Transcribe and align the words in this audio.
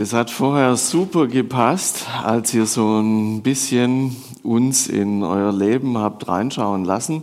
Das 0.00 0.14
hat 0.14 0.30
vorher 0.30 0.76
super 0.78 1.26
gepasst, 1.26 2.06
als 2.24 2.54
ihr 2.54 2.64
so 2.64 3.00
ein 3.00 3.42
bisschen 3.42 4.16
uns 4.42 4.86
in 4.86 5.22
euer 5.22 5.52
Leben 5.52 5.98
habt 5.98 6.26
reinschauen 6.26 6.86
lassen, 6.86 7.22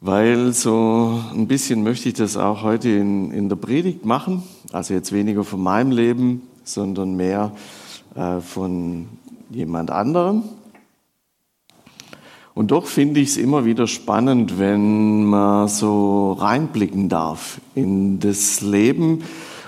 weil 0.00 0.54
so 0.54 1.20
ein 1.34 1.46
bisschen 1.46 1.82
möchte 1.82 2.08
ich 2.08 2.14
das 2.14 2.38
auch 2.38 2.62
heute 2.62 2.88
in, 2.88 3.32
in 3.32 3.50
der 3.50 3.56
Predigt 3.56 4.06
machen. 4.06 4.44
Also 4.72 4.94
jetzt 4.94 5.12
weniger 5.12 5.44
von 5.44 5.62
meinem 5.62 5.90
Leben, 5.90 6.40
sondern 6.64 7.16
mehr 7.16 7.52
äh, 8.14 8.40
von 8.40 9.06
jemand 9.50 9.90
anderem. 9.90 10.42
Und 12.54 12.70
doch 12.70 12.86
finde 12.86 13.20
ich 13.20 13.28
es 13.28 13.36
immer 13.36 13.66
wieder 13.66 13.86
spannend, 13.86 14.58
wenn 14.58 15.26
man 15.26 15.68
so 15.68 16.32
reinblicken 16.32 17.10
darf 17.10 17.60
in 17.74 18.20
das 18.20 18.62
Leben 18.62 19.22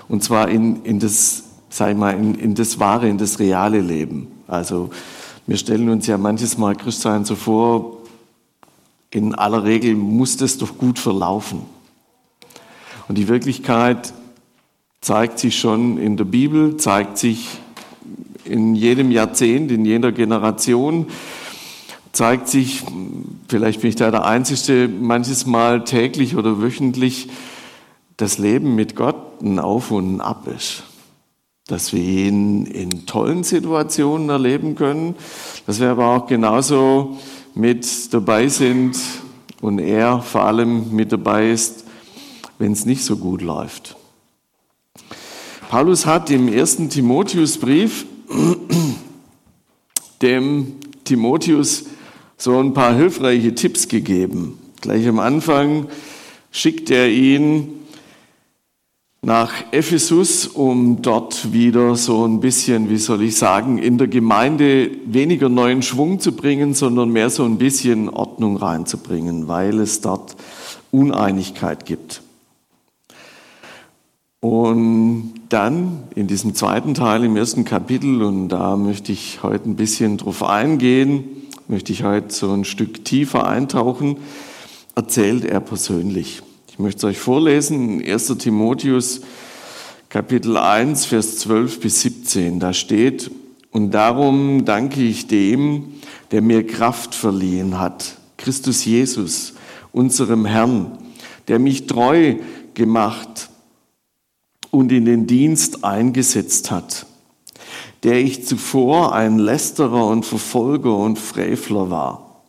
und 0.07 0.23
zwar 0.23 0.49
in, 0.49 0.83
in 0.83 0.97
das 0.97 1.43
sag 1.69 1.91
ich 1.91 1.97
mal, 1.97 2.11
in, 2.11 2.35
in 2.35 2.55
das 2.55 2.79
wahre, 2.79 3.07
in 3.07 3.17
das 3.17 3.39
reale 3.39 3.79
Leben. 3.79 4.27
Also 4.47 4.89
wir 5.47 5.57
stellen 5.57 5.89
uns 5.89 6.07
ja 6.07 6.17
manches 6.17 6.57
Mal 6.57 6.75
Christsein 6.75 7.25
so 7.25 7.35
vor, 7.35 7.97
in 9.11 9.33
aller 9.33 9.63
Regel 9.63 9.95
muss 9.95 10.37
das 10.37 10.57
doch 10.57 10.77
gut 10.77 10.99
verlaufen. 10.99 11.61
Und 13.07 13.17
die 13.17 13.27
Wirklichkeit 13.27 14.13
zeigt 15.01 15.39
sich 15.39 15.57
schon 15.57 15.97
in 15.97 16.17
der 16.17 16.25
Bibel, 16.25 16.77
zeigt 16.77 17.17
sich 17.17 17.59
in 18.45 18.75
jedem 18.75 19.11
Jahrzehnt, 19.11 19.71
in 19.71 19.85
jeder 19.85 20.11
Generation, 20.11 21.07
zeigt 22.11 22.47
sich, 22.47 22.83
vielleicht 23.47 23.81
bin 23.81 23.89
ich 23.89 23.95
da 23.95 24.11
der 24.11 24.25
Einzige, 24.25 24.87
manches 24.87 25.45
Mal 25.45 25.83
täglich 25.83 26.35
oder 26.35 26.61
wöchentlich, 26.61 27.29
das 28.17 28.37
Leben 28.37 28.75
mit 28.75 28.95
Gott 28.95 29.41
ein 29.41 29.59
Auf 29.59 29.91
und 29.91 30.17
ein 30.17 30.21
Ab 30.21 30.47
ist 30.47 30.83
dass 31.69 31.93
wir 31.93 32.01
ihn 32.01 32.65
in 32.65 33.05
tollen 33.05 33.43
Situationen 33.43 34.29
erleben 34.29 34.75
können, 34.75 35.15
dass 35.67 35.79
wir 35.79 35.89
aber 35.89 36.07
auch 36.07 36.27
genauso 36.27 37.17
mit 37.53 38.13
dabei 38.13 38.47
sind 38.47 38.97
und 39.61 39.79
er 39.79 40.21
vor 40.21 40.41
allem 40.41 40.91
mit 40.95 41.11
dabei 41.11 41.51
ist, 41.51 41.85
wenn 42.57 42.71
es 42.71 42.85
nicht 42.85 43.03
so 43.03 43.17
gut 43.17 43.41
läuft. 43.41 43.95
Paulus 45.69 46.07
hat 46.07 46.31
im 46.31 46.47
ersten 46.47 46.89
Timotheusbrief 46.89 48.07
dem 50.23 50.75
Timotheus 51.03 51.85
so 52.37 52.59
ein 52.59 52.73
paar 52.73 52.95
hilfreiche 52.95 53.53
Tipps 53.53 53.87
gegeben. 53.87 54.57
Gleich 54.81 55.07
am 55.07 55.19
Anfang 55.19 55.87
schickt 56.51 56.89
er 56.89 57.09
ihn 57.09 57.78
nach 59.21 59.51
Ephesus, 59.71 60.47
um 60.47 61.01
dort 61.01 61.51
wieder 61.51 61.95
so 61.95 62.25
ein 62.25 62.39
bisschen, 62.39 62.89
wie 62.89 62.97
soll 62.97 63.23
ich 63.23 63.35
sagen, 63.35 63.77
in 63.77 63.97
der 63.97 64.07
Gemeinde 64.07 64.91
weniger 65.05 65.49
neuen 65.49 65.81
Schwung 65.81 66.19
zu 66.19 66.31
bringen, 66.31 66.73
sondern 66.73 67.09
mehr 67.09 67.29
so 67.29 67.43
ein 67.43 67.57
bisschen 67.57 68.07
Ordnung 68.09 68.57
reinzubringen, 68.57 69.47
weil 69.47 69.79
es 69.79 70.01
dort 70.01 70.37
Uneinigkeit 70.91 71.85
gibt. 71.85 72.21
Und 74.39 75.33
dann 75.49 76.03
in 76.15 76.27
diesem 76.27 76.55
zweiten 76.55 76.93
Teil 76.93 77.25
im 77.25 77.35
ersten 77.35 77.65
Kapitel, 77.65 78.21
und 78.21 78.47
da 78.47 78.77
möchte 78.77 79.11
ich 79.11 79.43
heute 79.43 79.69
ein 79.69 79.75
bisschen 79.75 80.15
drauf 80.15 80.43
eingehen, 80.43 81.25
möchte 81.67 81.91
ich 81.91 82.03
heute 82.03 82.33
so 82.33 82.53
ein 82.53 82.63
Stück 82.63 83.03
tiefer 83.03 83.45
eintauchen, 83.45 84.15
erzählt 84.95 85.43
er 85.43 85.59
persönlich. 85.59 86.41
Ich 86.79 86.81
möchte 86.81 86.99
es 86.99 87.03
euch 87.03 87.19
vorlesen, 87.19 88.01
1. 88.01 88.37
Timotheus 88.37 89.19
Kapitel 90.07 90.55
1, 90.55 91.07
Vers 91.07 91.39
12 91.39 91.81
bis 91.81 91.99
17. 92.03 92.61
Da 92.61 92.71
steht, 92.71 93.29
und 93.71 93.91
darum 93.91 94.63
danke 94.63 95.01
ich 95.01 95.27
dem, 95.27 95.95
der 96.31 96.41
mir 96.41 96.65
Kraft 96.65 97.13
verliehen 97.13 97.81
hat, 97.81 98.15
Christus 98.37 98.85
Jesus, 98.85 99.55
unserem 99.91 100.45
Herrn, 100.45 100.97
der 101.49 101.59
mich 101.59 101.85
treu 101.85 102.35
gemacht 102.75 103.49
und 104.71 104.93
in 104.93 105.03
den 105.03 105.27
Dienst 105.27 105.83
eingesetzt 105.83 106.71
hat, 106.71 107.07
der 108.03 108.21
ich 108.21 108.45
zuvor 108.45 109.13
ein 109.13 109.37
Lästerer 109.37 110.07
und 110.07 110.25
Verfolger 110.25 110.95
und 110.95 111.19
Frevler 111.19 111.89
war. 111.89 112.41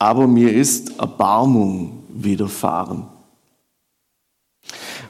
Aber 0.00 0.26
mir 0.26 0.52
ist 0.52 0.98
Erbarmung 0.98 1.97
widerfahren. 2.24 3.04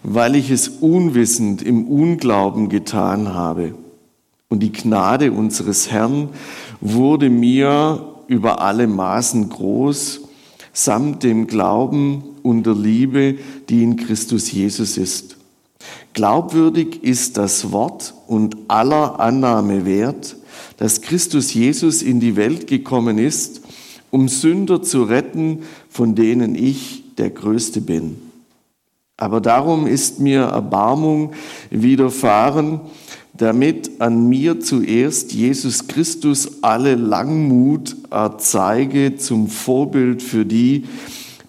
Weil 0.03 0.37
ich 0.37 0.51
es 0.51 0.69
unwissend 0.69 1.63
im 1.63 1.89
Unglauben 1.89 2.69
getan 2.69 3.35
habe. 3.35 3.75
Und 4.49 4.63
die 4.63 4.73
Gnade 4.73 5.33
unseres 5.33 5.91
Herrn 5.91 6.31
wurde 6.81 7.29
mir 7.29 8.15
über 8.29 8.61
alle 8.61 8.87
Maßen 8.87 9.49
groß, 9.49 10.21
samt 10.73 11.23
dem 11.23 11.47
Glauben 11.47 12.23
und 12.43 12.65
der 12.65 12.75
Liebe, 12.75 13.39
die 13.69 13.83
in 13.83 13.97
Christus 13.97 14.53
Jesus 14.53 14.97
ist. 14.97 15.37
Glaubwürdig 16.13 17.03
ist 17.03 17.37
das 17.37 17.73
Wort 17.73 18.15
und 18.27 18.57
aller 18.69 19.21
Annahme 19.21 19.85
wert, 19.85 20.37
dass 20.77 21.01
Christus 21.01 21.53
Jesus 21.55 22.03
in 22.03 22.21
die 22.21 22.37
Welt 22.37 22.67
gekommen 22.67 23.19
ist, 23.19 23.63
um 24.11 24.29
Sünder 24.29 24.83
zu 24.83 25.03
retten, 25.05 25.63
von 25.89 26.15
denen 26.15 26.55
ich 26.55 27.05
der 27.19 27.31
Größte 27.31 27.81
bin. 27.81 28.17
Aber 29.17 29.41
darum 29.41 29.87
ist 29.87 30.21
mir 30.21 30.43
Erbarmung 30.43 31.33
widerfahren, 31.71 32.81
damit 33.35 34.01
an 34.01 34.29
mir 34.29 34.61
zuerst 34.61 35.33
Jesus 35.33 35.89
Christus 35.89 36.63
alle 36.63 36.95
Langmut 36.95 37.97
erzeige 38.11 39.17
zum 39.17 39.49
Vorbild 39.49 40.23
für 40.23 40.45
die, 40.45 40.85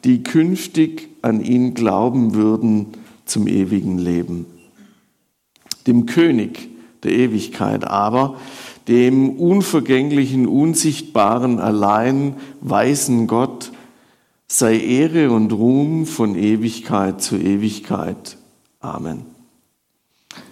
die 0.03 0.23
künftig 0.23 1.09
an 1.21 1.43
ihn 1.43 1.73
glauben 1.73 2.33
würden 2.33 2.87
zum 3.25 3.47
ewigen 3.47 3.97
Leben. 3.97 4.45
Dem 5.87 6.05
König 6.05 6.69
der 7.03 7.11
Ewigkeit 7.11 7.85
aber, 7.85 8.35
dem 8.87 9.29
unvergänglichen, 9.29 10.47
unsichtbaren, 10.47 11.59
allein 11.59 12.35
weisen 12.61 13.27
Gott, 13.27 13.71
sei 14.47 14.79
Ehre 14.79 15.31
und 15.31 15.53
Ruhm 15.53 16.05
von 16.05 16.35
Ewigkeit 16.35 17.21
zu 17.21 17.37
Ewigkeit. 17.37 18.37
Amen. 18.79 19.25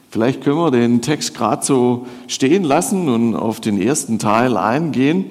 Vielleicht 0.09 0.44
können 0.44 0.58
wir 0.58 0.72
den 0.72 1.02
Text 1.02 1.35
gerade 1.35 1.66
so 1.66 2.08
stehen 2.28 2.64
lassen 2.64 3.09
und 3.09 3.35
auf 3.35 3.59
den 3.59 3.81
ersten 3.81 4.19
Teil 4.19 4.56
eingehen. 4.56 5.25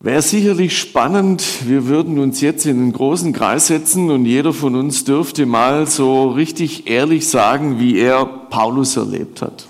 Wäre 0.00 0.22
sicherlich 0.22 0.78
spannend, 0.78 1.44
wir 1.66 1.86
würden 1.86 2.18
uns 2.18 2.40
jetzt 2.40 2.66
in 2.66 2.78
einen 2.78 2.92
großen 2.92 3.32
Kreis 3.32 3.66
setzen 3.66 4.10
und 4.10 4.26
jeder 4.26 4.52
von 4.52 4.76
uns 4.76 5.04
dürfte 5.04 5.44
mal 5.44 5.86
so 5.88 6.30
richtig 6.30 6.88
ehrlich 6.88 7.28
sagen, 7.28 7.80
wie 7.80 7.98
er 7.98 8.24
Paulus 8.24 8.96
erlebt 8.96 9.42
hat 9.42 9.66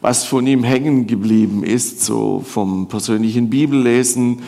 was 0.00 0.24
von 0.24 0.46
ihm 0.46 0.62
hängen 0.62 1.06
geblieben 1.06 1.64
ist, 1.64 2.04
so 2.04 2.40
vom 2.44 2.86
persönlichen 2.86 3.50
Bibellesen, 3.50 4.42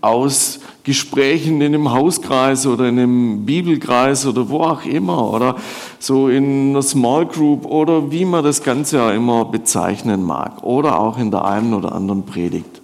aus 0.00 0.60
Gesprächen 0.84 1.60
in 1.60 1.74
einem 1.74 1.92
Hauskreis 1.92 2.66
oder 2.66 2.88
in 2.88 2.98
einem 2.98 3.46
Bibelkreis 3.46 4.26
oder 4.26 4.48
wo 4.48 4.60
auch 4.60 4.84
immer 4.84 5.32
oder 5.32 5.56
so 5.98 6.28
in 6.28 6.70
einer 6.70 6.82
Small 6.82 7.26
Group 7.26 7.66
oder 7.66 8.12
wie 8.12 8.24
man 8.24 8.44
das 8.44 8.62
Ganze 8.62 8.98
ja 8.98 9.12
immer 9.12 9.44
bezeichnen 9.46 10.22
mag 10.22 10.62
oder 10.62 11.00
auch 11.00 11.18
in 11.18 11.30
der 11.30 11.44
einen 11.44 11.74
oder 11.74 11.92
anderen 11.92 12.24
Predigt. 12.24 12.77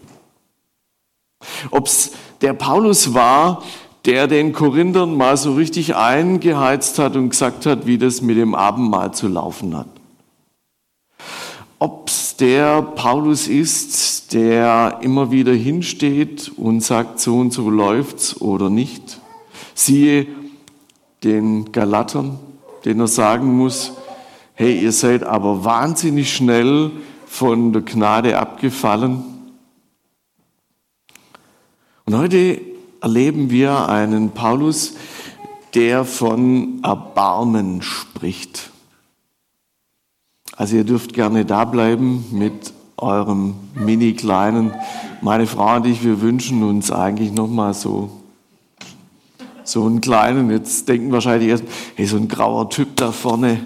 Ob 1.71 1.87
es 1.87 2.13
der 2.41 2.55
Paulus 2.55 3.15
war, 3.15 3.63
der 4.05 4.27
den 4.27 4.53
Korinthern 4.53 5.17
mal 5.17 5.37
so 5.37 5.55
richtig 5.55 5.97
eingeheizt 5.97 6.99
hat 6.99 7.17
und 7.17 7.31
gesagt 7.31 7.67
hat, 7.67 7.87
wie 7.87 7.99
das 7.99 8.21
mit 8.21 8.37
dem 8.37 8.55
Abendmahl 8.55 9.13
zu 9.15 9.29
laufen 9.29 9.77
hat 9.77 9.89
ob 11.85 12.09
es 12.09 12.37
der 12.37 12.81
Paulus 12.81 13.47
ist, 13.47 14.33
der 14.33 15.01
immer 15.03 15.31
wieder 15.31 15.53
hinsteht 15.53 16.51
und 16.57 16.81
sagt, 16.81 17.21
so 17.21 17.37
und 17.37 17.53
so 17.53 17.69
läuft's 17.69 18.41
oder 18.41 18.71
nicht. 18.71 19.21
Siehe 19.75 20.27
den 21.25 21.73
Galatern, 21.73 22.39
den 22.87 23.01
er 23.01 23.07
sagen 23.07 23.59
muss, 23.59 23.93
hey, 24.55 24.81
ihr 24.81 24.93
seid 24.93 25.25
aber 25.25 25.67
wahnsinnig 25.67 26.35
schnell 26.35 26.91
von 27.27 27.75
der 27.75 27.83
Gnade 27.83 28.39
abgefallen. 28.39 29.23
Und 32.07 32.17
heute 32.17 32.61
erleben 33.01 33.51
wir 33.51 33.89
einen 33.89 34.31
Paulus, 34.31 34.95
der 35.75 36.05
von 36.05 36.81
Erbarmen 36.83 37.83
spricht. 37.83 38.71
Also 40.57 40.77
ihr 40.77 40.85
dürft 40.85 41.15
gerne 41.15 41.45
da 41.45 41.65
bleiben 41.65 42.27
mit 42.31 42.73
eurem 42.97 43.55
mini 43.75 44.13
kleinen. 44.13 44.73
Meine 45.21 45.47
Frau 45.47 45.77
und 45.77 45.87
ich, 45.87 46.05
wir 46.05 46.21
wünschen 46.21 46.63
uns 46.63 46.91
eigentlich 46.91 47.33
noch 47.33 47.49
mal 47.49 47.75
so 47.75 48.11
so 49.65 49.87
einen 49.87 50.01
kleinen. 50.01 50.51
Jetzt 50.51 50.89
denken 50.89 51.11
wahrscheinlich 51.11 51.49
erst, 51.49 51.65
hey, 51.97 52.07
so 52.07 52.17
ein 52.17 52.29
grauer 52.29 52.71
Typ 52.71 52.97
da 52.97 53.11
vorne, 53.13 53.61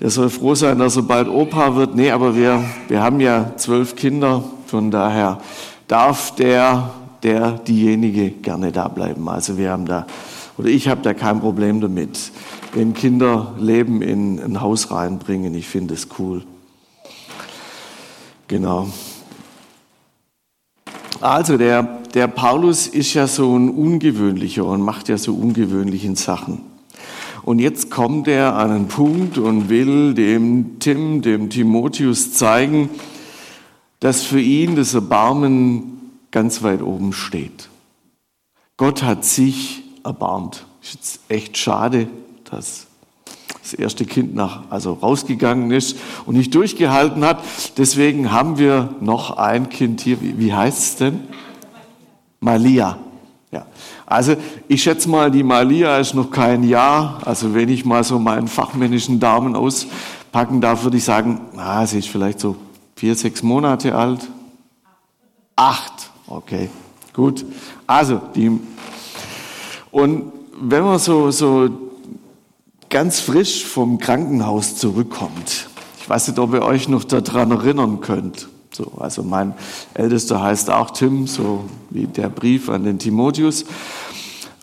der 0.00 0.10
soll 0.10 0.28
froh 0.28 0.54
sein, 0.54 0.78
dass 0.78 0.96
er 0.96 1.02
bald 1.02 1.28
Opa 1.28 1.76
wird. 1.76 1.96
Nee, 1.96 2.10
aber 2.10 2.36
wir, 2.36 2.62
wir 2.88 3.02
haben 3.02 3.20
ja 3.20 3.56
zwölf 3.56 3.96
Kinder, 3.96 4.44
von 4.66 4.90
daher 4.90 5.40
darf 5.88 6.34
der, 6.34 6.90
der, 7.24 7.52
diejenige 7.52 8.30
gerne 8.30 8.70
da 8.70 8.88
bleiben. 8.88 9.28
Also 9.28 9.58
wir 9.58 9.70
haben 9.70 9.86
da, 9.86 10.06
oder 10.58 10.68
ich 10.68 10.88
habe 10.88 11.02
da 11.02 11.14
kein 11.14 11.40
Problem 11.40 11.80
damit, 11.80 12.30
wenn 12.74 12.94
Kinder 12.94 13.54
Leben 13.58 14.02
in 14.02 14.38
ein 14.38 14.60
Haus 14.60 14.90
reinbringen. 14.90 15.54
Ich 15.54 15.66
finde 15.66 15.94
es 15.94 16.08
cool. 16.18 16.44
Genau. 18.46 18.88
Also 21.20 21.56
der, 21.56 21.82
der 22.12 22.28
Paulus 22.28 22.86
ist 22.86 23.14
ja 23.14 23.26
so 23.26 23.56
ein 23.56 23.70
ungewöhnlicher 23.70 24.66
und 24.66 24.82
macht 24.82 25.08
ja 25.08 25.16
so 25.16 25.34
ungewöhnliche 25.34 26.14
Sachen. 26.16 26.60
Und 27.42 27.58
jetzt 27.58 27.90
kommt 27.90 28.28
er 28.28 28.56
an 28.56 28.70
einen 28.70 28.88
Punkt 28.88 29.38
und 29.38 29.68
will 29.68 30.14
dem 30.14 30.78
Tim, 30.80 31.22
dem 31.22 31.50
Timotheus 31.50 32.32
zeigen, 32.32 32.90
dass 34.00 34.22
für 34.22 34.40
ihn 34.40 34.76
das 34.76 34.94
Erbarmen 34.94 35.93
ganz 36.34 36.64
weit 36.64 36.82
oben 36.82 37.12
steht. 37.12 37.68
Gott 38.76 39.04
hat 39.04 39.24
sich 39.24 39.84
erbarmt. 40.02 40.66
Ist 40.82 40.94
jetzt 40.94 41.20
echt 41.28 41.56
schade, 41.56 42.08
dass 42.50 42.88
das 43.62 43.72
erste 43.72 44.04
Kind 44.04 44.34
nach, 44.34 44.64
also 44.68 44.94
rausgegangen 44.94 45.70
ist 45.70 45.96
und 46.26 46.36
nicht 46.36 46.52
durchgehalten 46.52 47.24
hat. 47.24 47.40
Deswegen 47.78 48.32
haben 48.32 48.58
wir 48.58 48.96
noch 49.00 49.36
ein 49.36 49.68
Kind 49.68 50.00
hier. 50.00 50.20
Wie, 50.20 50.36
wie 50.36 50.52
heißt 50.52 50.78
es 50.78 50.96
denn? 50.96 51.20
Malia. 52.40 52.98
Ja. 53.52 53.66
Also 54.04 54.34
ich 54.66 54.82
schätze 54.82 55.08
mal, 55.08 55.30
die 55.30 55.44
Malia 55.44 55.98
ist 55.98 56.14
noch 56.14 56.32
kein 56.32 56.64
Jahr. 56.64 57.20
Also 57.24 57.54
wenn 57.54 57.68
ich 57.68 57.84
mal 57.84 58.02
so 58.02 58.18
meinen 58.18 58.48
fachmännischen 58.48 59.20
Daumen 59.20 59.54
auspacken 59.54 60.60
darf, 60.60 60.82
würde 60.82 60.96
ich 60.96 61.04
sagen, 61.04 61.40
ah, 61.56 61.86
sie 61.86 62.00
ist 62.00 62.08
vielleicht 62.08 62.40
so 62.40 62.56
vier, 62.96 63.14
sechs 63.14 63.44
Monate 63.44 63.94
alt. 63.94 64.28
Acht. 65.54 66.10
Okay, 66.26 66.70
gut. 67.12 67.44
Also 67.86 68.20
die 68.34 68.58
und 69.94 70.32
wenn 70.60 70.82
man 70.82 70.98
so, 70.98 71.30
so 71.30 71.68
ganz 72.88 73.20
frisch 73.20 73.64
vom 73.64 73.98
Krankenhaus 73.98 74.74
zurückkommt, 74.74 75.68
ich 76.00 76.10
weiß 76.10 76.26
nicht, 76.26 76.38
ob 76.40 76.52
ihr 76.52 76.62
euch 76.62 76.88
noch 76.88 77.04
daran 77.04 77.52
erinnern 77.52 78.00
könnt, 78.00 78.48
so, 78.72 78.90
also 78.98 79.22
mein 79.22 79.54
Ältester 79.94 80.42
heißt 80.42 80.68
auch 80.68 80.90
Tim, 80.90 81.28
so 81.28 81.66
wie 81.90 82.08
der 82.08 82.28
Brief 82.28 82.68
an 82.68 82.82
den 82.82 82.98
Timotheus. 82.98 83.66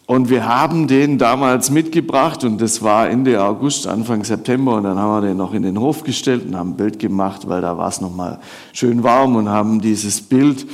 Und 0.06 0.30
wir 0.30 0.46
haben 0.46 0.90
den 0.90 1.18
damals 1.18 1.70
mitgebracht 1.70 2.44
und 2.44 2.60
das 2.60 2.82
war 2.82 3.10
Ende 3.10 3.42
August, 3.42 3.88
Anfang 3.88 4.26
September 4.26 4.76
und 4.76 4.84
dann 4.84 5.00
haben 5.00 5.24
wir 5.24 5.30
den 5.30 5.38
noch 5.38 5.54
in 5.54 5.64
den 5.64 5.80
Hof 5.80 6.04
gestellt 6.04 6.46
und 6.46 6.58
haben 6.58 6.72
ein 6.72 6.76
Bild 6.76 7.00
gemacht, 7.00 7.48
weil 7.48 7.62
da 7.62 7.78
war 7.78 7.88
es 7.88 8.02
nochmal 8.02 8.42
schön 8.74 9.02
warm 9.04 9.38
und 9.38 9.48
haben 9.48 9.80
dieses 9.80 10.20
Bild, 10.20 10.68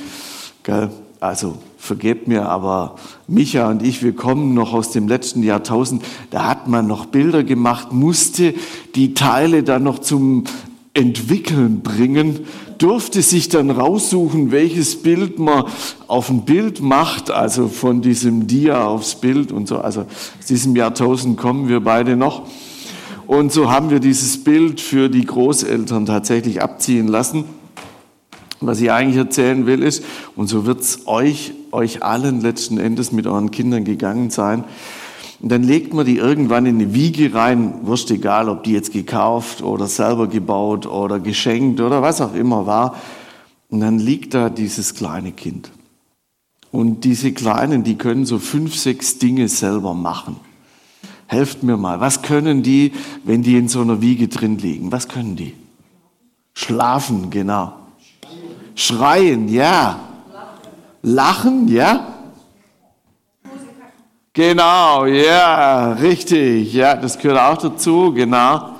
gell, 0.67 0.89
also 1.21 1.55
vergebt 1.77 2.27
mir, 2.27 2.49
aber 2.49 2.97
Micha 3.27 3.69
und 3.69 3.81
ich, 3.81 4.03
wir 4.03 4.13
kommen 4.13 4.53
noch 4.53 4.73
aus 4.73 4.91
dem 4.91 5.07
letzten 5.07 5.41
Jahrtausend, 5.41 6.03
da 6.29 6.45
hat 6.45 6.67
man 6.67 6.85
noch 6.85 7.05
Bilder 7.05 7.43
gemacht, 7.43 7.93
musste 7.93 8.53
die 8.93 9.13
Teile 9.13 9.63
dann 9.63 9.83
noch 9.83 9.99
zum 9.99 10.43
Entwickeln 10.93 11.79
bringen, 11.79 12.41
durfte 12.79 13.21
sich 13.21 13.47
dann 13.47 13.71
raussuchen, 13.71 14.51
welches 14.51 15.01
Bild 15.01 15.39
man 15.39 15.63
auf 16.07 16.29
ein 16.29 16.43
Bild 16.43 16.81
macht, 16.81 17.31
also 17.31 17.69
von 17.69 18.01
diesem 18.01 18.47
Dia 18.47 18.85
aufs 18.85 19.15
Bild 19.15 19.53
und 19.53 19.69
so. 19.69 19.77
Also 19.77 20.01
aus 20.01 20.45
diesem 20.49 20.75
Jahrtausend 20.75 21.37
kommen 21.37 21.69
wir 21.69 21.79
beide 21.79 22.17
noch. 22.17 22.43
Und 23.25 23.53
so 23.53 23.71
haben 23.71 23.89
wir 23.89 23.99
dieses 23.99 24.43
Bild 24.43 24.81
für 24.81 25.09
die 25.09 25.25
Großeltern 25.25 26.05
tatsächlich 26.05 26.61
abziehen 26.61 27.07
lassen. 27.07 27.45
Was 28.59 28.81
ich 28.81 28.91
eigentlich 28.91 29.17
erzählen 29.17 29.65
will 29.65 29.83
ist, 29.83 30.03
und 30.35 30.47
so 30.47 30.65
wird 30.65 30.81
es 30.81 31.07
euch, 31.07 31.53
euch 31.71 32.03
allen 32.03 32.41
letzten 32.41 32.77
Endes 32.79 33.11
mit 33.11 33.27
euren 33.27 33.51
Kindern 33.51 33.83
gegangen 33.83 34.29
sein, 34.29 34.63
und 35.39 35.51
dann 35.51 35.63
legt 35.63 35.93
man 35.93 36.05
die 36.05 36.17
irgendwann 36.17 36.65
in 36.65 36.75
eine 36.75 36.93
Wiege 36.93 37.33
rein, 37.33 37.85
wurscht 37.85 38.09
egal, 38.09 38.49
ob 38.49 38.63
die 38.63 38.71
jetzt 38.71 38.91
gekauft 38.91 39.61
oder 39.61 39.87
selber 39.87 40.27
gebaut 40.27 40.87
oder 40.87 41.19
geschenkt 41.19 41.79
oder 41.79 42.01
was 42.01 42.21
auch 42.21 42.33
immer 42.33 42.65
war. 42.65 42.95
Und 43.69 43.81
dann 43.81 43.99
liegt 43.99 44.33
da 44.33 44.49
dieses 44.49 44.95
kleine 44.95 45.31
Kind. 45.31 45.71
Und 46.71 47.03
diese 47.03 47.31
Kleinen, 47.33 47.83
die 47.83 47.97
können 47.97 48.25
so 48.25 48.39
fünf, 48.39 48.75
sechs 48.75 49.19
Dinge 49.19 49.47
selber 49.47 49.93
machen. 49.93 50.37
Helft 51.27 51.61
mir 51.61 51.77
mal, 51.77 51.99
was 51.99 52.21
können 52.21 52.63
die, 52.63 52.93
wenn 53.23 53.43
die 53.43 53.57
in 53.57 53.67
so 53.67 53.81
einer 53.81 54.01
Wiege 54.01 54.27
drin 54.27 54.57
liegen? 54.57 54.91
Was 54.91 55.07
können 55.07 55.35
die? 55.35 55.53
Schlafen, 56.53 57.29
genau. 57.29 57.73
Schreien, 58.77 59.47
ja. 59.49 59.99
Lachen, 61.01 61.67
ja. 61.67 62.13
Genau, 64.33 65.05
ja, 65.07 65.93
richtig. 65.93 66.73
Ja, 66.73 66.95
das 66.95 67.17
gehört 67.17 67.39
auch 67.39 67.57
dazu, 67.57 68.13
genau. 68.13 68.75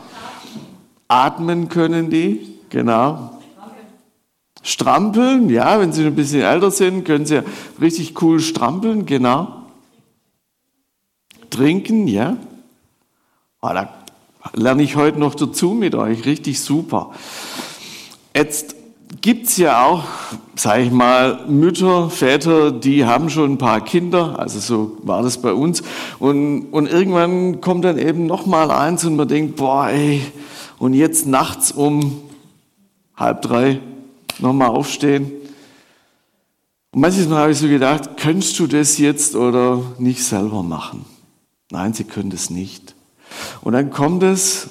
Atmen 1.08 1.68
können 1.68 2.12
die, 2.12 2.60
genau. 2.70 3.42
Strampeln, 4.62 5.50
ja, 5.50 5.80
wenn 5.80 5.92
sie 5.92 6.06
ein 6.06 6.14
bisschen 6.14 6.42
älter 6.42 6.70
sind, 6.70 7.04
können 7.04 7.26
sie 7.26 7.42
richtig 7.82 8.22
cool 8.22 8.40
strampeln, 8.40 9.08
genau. 9.08 9.64
Trinken, 11.50 12.08
ja. 12.08 12.38
Oh, 13.64 13.70
da 13.70 13.90
lerne 14.54 14.84
ich 14.84 14.96
heute 14.96 15.18
noch 15.18 15.34
dazu 15.34 15.72
mit 15.72 15.96
euch, 15.96 16.26
richtig 16.26 16.60
super. 16.62 17.14
Jetzt 18.36 18.77
gibt 19.22 19.48
es 19.48 19.58
ja 19.58 19.86
auch, 19.86 20.04
sage 20.56 20.84
ich 20.84 20.92
mal, 20.92 21.46
Mütter, 21.48 22.10
Väter, 22.10 22.72
die 22.72 23.06
haben 23.06 23.30
schon 23.30 23.54
ein 23.54 23.58
paar 23.58 23.81
Kinder, 23.81 24.40
also 24.40 24.60
so 24.60 24.98
war 25.04 25.22
das 25.22 25.42
bei 25.42 25.54
uns. 25.54 25.84
Und, 26.19 26.68
und 26.72 26.88
irgendwann 26.88 27.62
kommt 27.62 27.86
dann 27.86 27.98
eben 27.98 28.25
noch 28.25 28.46
mal 28.46 28.72
eins 28.72 29.06
und 29.06 29.16
man 29.16 29.28
denkt, 29.28 29.56
boah, 29.56 29.90
ey, 29.90 30.22
und 30.80 30.94
jetzt 30.94 31.25
nachts 31.25 31.72
um 31.72 32.22
halb 33.16 33.42
drei 33.42 33.80
nochmal 34.40 34.69
aufstehen. 34.69 35.31
Und 36.92 37.02
manches 37.02 37.28
Mal 37.28 37.40
habe 37.40 37.52
ich 37.52 37.58
so 37.58 37.68
gedacht, 37.68 38.18
könntest 38.18 38.58
du 38.60 38.68
das 38.68 38.98
jetzt 38.98 39.36
oder 39.36 39.81
nicht 39.98 40.24
selber 40.24 40.64
machen? 40.64 41.06
Nein, 41.72 41.94
sie 41.94 42.04
können 42.04 42.30
das 42.30 42.50
nicht. 42.50 42.96
Und 43.62 43.74
dann 43.74 43.90
kommt 43.90 44.24
es, 44.24 44.69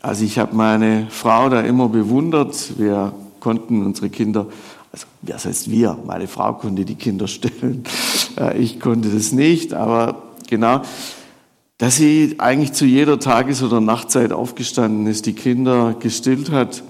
also 0.00 0.24
ich 0.24 0.38
habe 0.38 0.54
meine 0.54 1.08
Frau 1.10 1.48
da 1.48 1.60
immer 1.62 1.88
bewundert, 1.88 2.78
wir 2.78 3.12
konnten 3.46 3.86
unsere 3.86 4.10
Kinder, 4.10 4.48
also 4.90 5.06
das 5.22 5.44
heißt 5.44 5.70
wir, 5.70 5.96
meine 6.04 6.26
Frau 6.26 6.54
konnte 6.54 6.84
die 6.84 6.96
Kinder 6.96 7.28
stillen, 7.28 7.84
äh, 8.40 8.58
ich 8.58 8.80
konnte 8.80 9.08
das 9.08 9.30
nicht, 9.30 9.72
aber 9.72 10.32
genau, 10.50 10.82
dass 11.78 11.94
sie 11.94 12.34
eigentlich 12.38 12.72
zu 12.72 12.86
jeder 12.86 13.20
Tages- 13.20 13.62
oder 13.62 13.80
Nachtzeit 13.80 14.32
aufgestanden 14.32 15.06
ist, 15.06 15.26
die 15.26 15.34
Kinder 15.34 15.94
gestillt 16.00 16.50
hat. 16.50 16.82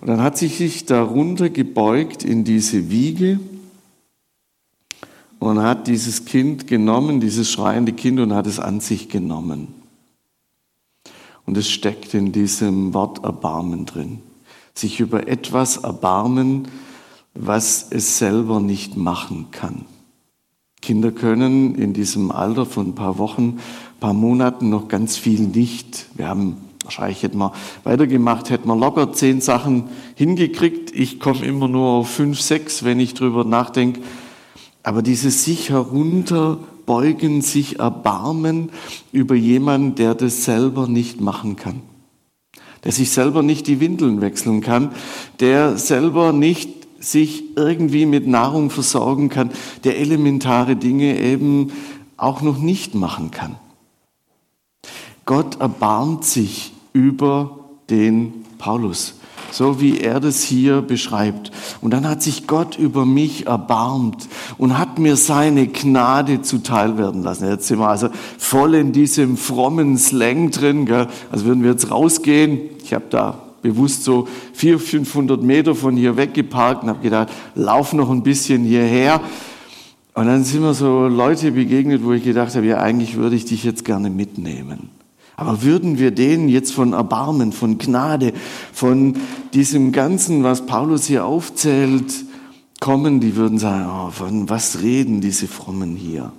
Und 0.00 0.08
dann 0.08 0.22
hat 0.22 0.38
sie 0.38 0.48
sich 0.48 0.86
darunter 0.86 1.50
gebeugt 1.50 2.24
in 2.24 2.44
diese 2.44 2.90
Wiege 2.90 3.38
und 5.38 5.60
hat 5.60 5.86
dieses 5.86 6.24
Kind 6.24 6.66
genommen, 6.66 7.20
dieses 7.20 7.50
schreiende 7.50 7.92
Kind, 7.92 8.20
und 8.20 8.32
hat 8.32 8.46
es 8.46 8.58
an 8.58 8.80
sich 8.80 9.10
genommen. 9.10 9.68
Und 11.44 11.58
es 11.58 11.68
steckt 11.68 12.14
in 12.14 12.32
diesem 12.32 12.94
Wort 12.94 13.22
Erbarmen 13.22 13.84
drin 13.84 14.22
sich 14.80 15.00
über 15.00 15.28
etwas 15.28 15.78
erbarmen, 15.78 16.68
was 17.34 17.86
es 17.90 18.18
selber 18.18 18.60
nicht 18.60 18.96
machen 18.96 19.48
kann. 19.50 19.84
Kinder 20.82 21.12
können 21.12 21.74
in 21.74 21.92
diesem 21.92 22.30
Alter 22.30 22.66
von 22.66 22.88
ein 22.88 22.94
paar 22.94 23.18
Wochen, 23.18 23.58
ein 23.58 24.00
paar 24.00 24.14
Monaten 24.14 24.70
noch 24.70 24.88
ganz 24.88 25.16
viel 25.16 25.40
nicht. 25.40 26.06
Wir 26.14 26.28
haben 26.28 26.56
wahrscheinlich 26.82 27.22
hätten 27.22 27.38
wir 27.38 27.52
weitergemacht, 27.84 28.50
hätten 28.50 28.68
wir 28.68 28.76
locker 28.76 29.12
zehn 29.12 29.40
Sachen 29.40 29.84
hingekriegt. 30.16 30.94
Ich 30.96 31.20
komme 31.20 31.44
immer 31.44 31.68
nur 31.68 31.88
auf 31.88 32.10
fünf, 32.10 32.40
sechs, 32.40 32.82
wenn 32.82 32.98
ich 32.98 33.14
drüber 33.14 33.44
nachdenke. 33.44 34.00
Aber 34.82 35.02
dieses 35.02 35.44
sich 35.44 35.68
herunterbeugen, 35.68 37.42
sich 37.42 37.78
erbarmen 37.78 38.70
über 39.12 39.34
jemanden, 39.34 39.94
der 39.94 40.14
das 40.14 40.44
selber 40.44 40.88
nicht 40.88 41.20
machen 41.20 41.56
kann 41.56 41.82
der 42.84 42.92
sich 42.92 43.10
selber 43.10 43.42
nicht 43.42 43.66
die 43.66 43.80
Windeln 43.80 44.20
wechseln 44.20 44.60
kann, 44.60 44.92
der 45.40 45.76
selber 45.76 46.32
nicht 46.32 46.68
sich 47.00 47.56
irgendwie 47.56 48.06
mit 48.06 48.26
Nahrung 48.26 48.70
versorgen 48.70 49.28
kann, 49.28 49.50
der 49.84 49.98
elementare 49.98 50.76
Dinge 50.76 51.18
eben 51.18 51.72
auch 52.16 52.42
noch 52.42 52.58
nicht 52.58 52.94
machen 52.94 53.30
kann. 53.30 53.56
Gott 55.24 55.60
erbarmt 55.60 56.24
sich 56.24 56.72
über 56.92 57.58
den 57.88 58.44
Paulus, 58.58 59.14
so 59.52 59.80
wie 59.80 60.00
er 60.00 60.20
das 60.20 60.42
hier 60.42 60.82
beschreibt. 60.82 61.50
Und 61.80 61.92
dann 61.92 62.08
hat 62.08 62.22
sich 62.22 62.46
Gott 62.46 62.78
über 62.78 63.06
mich 63.06 63.46
erbarmt 63.46 64.28
und 64.58 64.78
hat 64.78 64.98
mir 64.98 65.16
seine 65.16 65.66
Gnade 65.66 66.42
zuteil 66.42 66.98
werden 66.98 67.22
lassen. 67.22 67.48
Jetzt 67.48 67.68
sind 67.68 67.78
wir 67.78 67.88
also 67.88 68.08
voll 68.38 68.74
in 68.74 68.92
diesem 68.92 69.36
frommen 69.36 69.98
Slang 69.98 70.50
drin. 70.50 70.86
Gell? 70.86 71.08
Also 71.30 71.44
würden 71.44 71.62
wir 71.62 71.70
jetzt 71.70 71.90
rausgehen, 71.90 72.60
ich 72.82 72.94
habe 72.94 73.04
da 73.10 73.38
bewusst 73.62 74.04
so 74.04 74.26
400, 74.54 74.88
500 74.88 75.42
Meter 75.42 75.74
von 75.74 75.96
hier 75.96 76.16
weggeparkt 76.16 76.82
und 76.82 76.88
habe 76.88 77.02
gedacht, 77.02 77.28
lauf 77.54 77.92
noch 77.92 78.10
ein 78.10 78.22
bisschen 78.22 78.64
hierher. 78.64 79.20
Und 80.14 80.26
dann 80.26 80.44
sind 80.44 80.62
mir 80.62 80.74
so 80.74 81.06
Leute 81.06 81.52
begegnet, 81.52 82.04
wo 82.04 82.12
ich 82.12 82.24
gedacht 82.24 82.54
habe, 82.54 82.66
ja, 82.66 82.78
eigentlich 82.78 83.16
würde 83.16 83.36
ich 83.36 83.44
dich 83.44 83.64
jetzt 83.64 83.84
gerne 83.84 84.10
mitnehmen. 84.10 84.90
Aber 85.40 85.62
würden 85.62 85.98
wir 85.98 86.10
denen 86.10 86.50
jetzt 86.50 86.74
von 86.74 86.92
Erbarmen, 86.92 87.52
von 87.52 87.78
Gnade, 87.78 88.34
von 88.74 89.16
diesem 89.54 89.90
Ganzen, 89.90 90.44
was 90.44 90.66
Paulus 90.66 91.06
hier 91.06 91.24
aufzählt, 91.24 92.12
kommen, 92.78 93.20
die 93.20 93.36
würden 93.36 93.58
sagen, 93.58 93.88
oh, 93.90 94.10
von 94.10 94.50
was 94.50 94.82
reden 94.82 95.22
diese 95.22 95.48
Frommen 95.48 95.96
hier? 95.96 96.30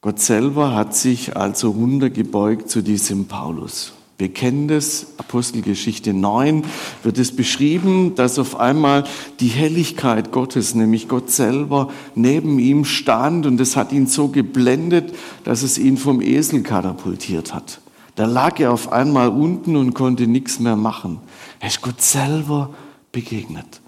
Gott 0.00 0.18
selber 0.18 0.74
hat 0.74 0.96
sich 0.96 1.36
also 1.36 1.70
runtergebeugt 1.70 2.68
zu 2.68 2.82
diesem 2.82 3.26
Paulus. 3.26 3.92
Wir 4.18 4.28
kennen 4.28 4.68
das, 4.68 5.06
Apostelgeschichte 5.16 6.14
9 6.14 6.64
wird 7.02 7.18
es 7.18 7.34
beschrieben, 7.34 8.14
dass 8.14 8.38
auf 8.38 8.60
einmal 8.60 9.04
die 9.40 9.48
Helligkeit 9.48 10.30
Gottes, 10.30 10.74
nämlich 10.74 11.08
Gott 11.08 11.30
selber, 11.30 11.88
neben 12.14 12.58
ihm 12.58 12.84
stand 12.84 13.46
und 13.46 13.60
es 13.60 13.76
hat 13.76 13.92
ihn 13.92 14.06
so 14.06 14.28
geblendet, 14.28 15.14
dass 15.44 15.62
es 15.62 15.78
ihn 15.78 15.96
vom 15.96 16.20
Esel 16.20 16.62
katapultiert 16.62 17.52
hat. 17.52 17.80
Da 18.14 18.26
lag 18.26 18.60
er 18.60 18.72
auf 18.72 18.92
einmal 18.92 19.28
unten 19.30 19.74
und 19.74 19.94
konnte 19.94 20.26
nichts 20.26 20.60
mehr 20.60 20.76
machen. 20.76 21.18
Er 21.60 21.68
ist 21.68 21.80
Gott 21.80 22.02
selber 22.02 22.70
begegnet. 23.10 23.80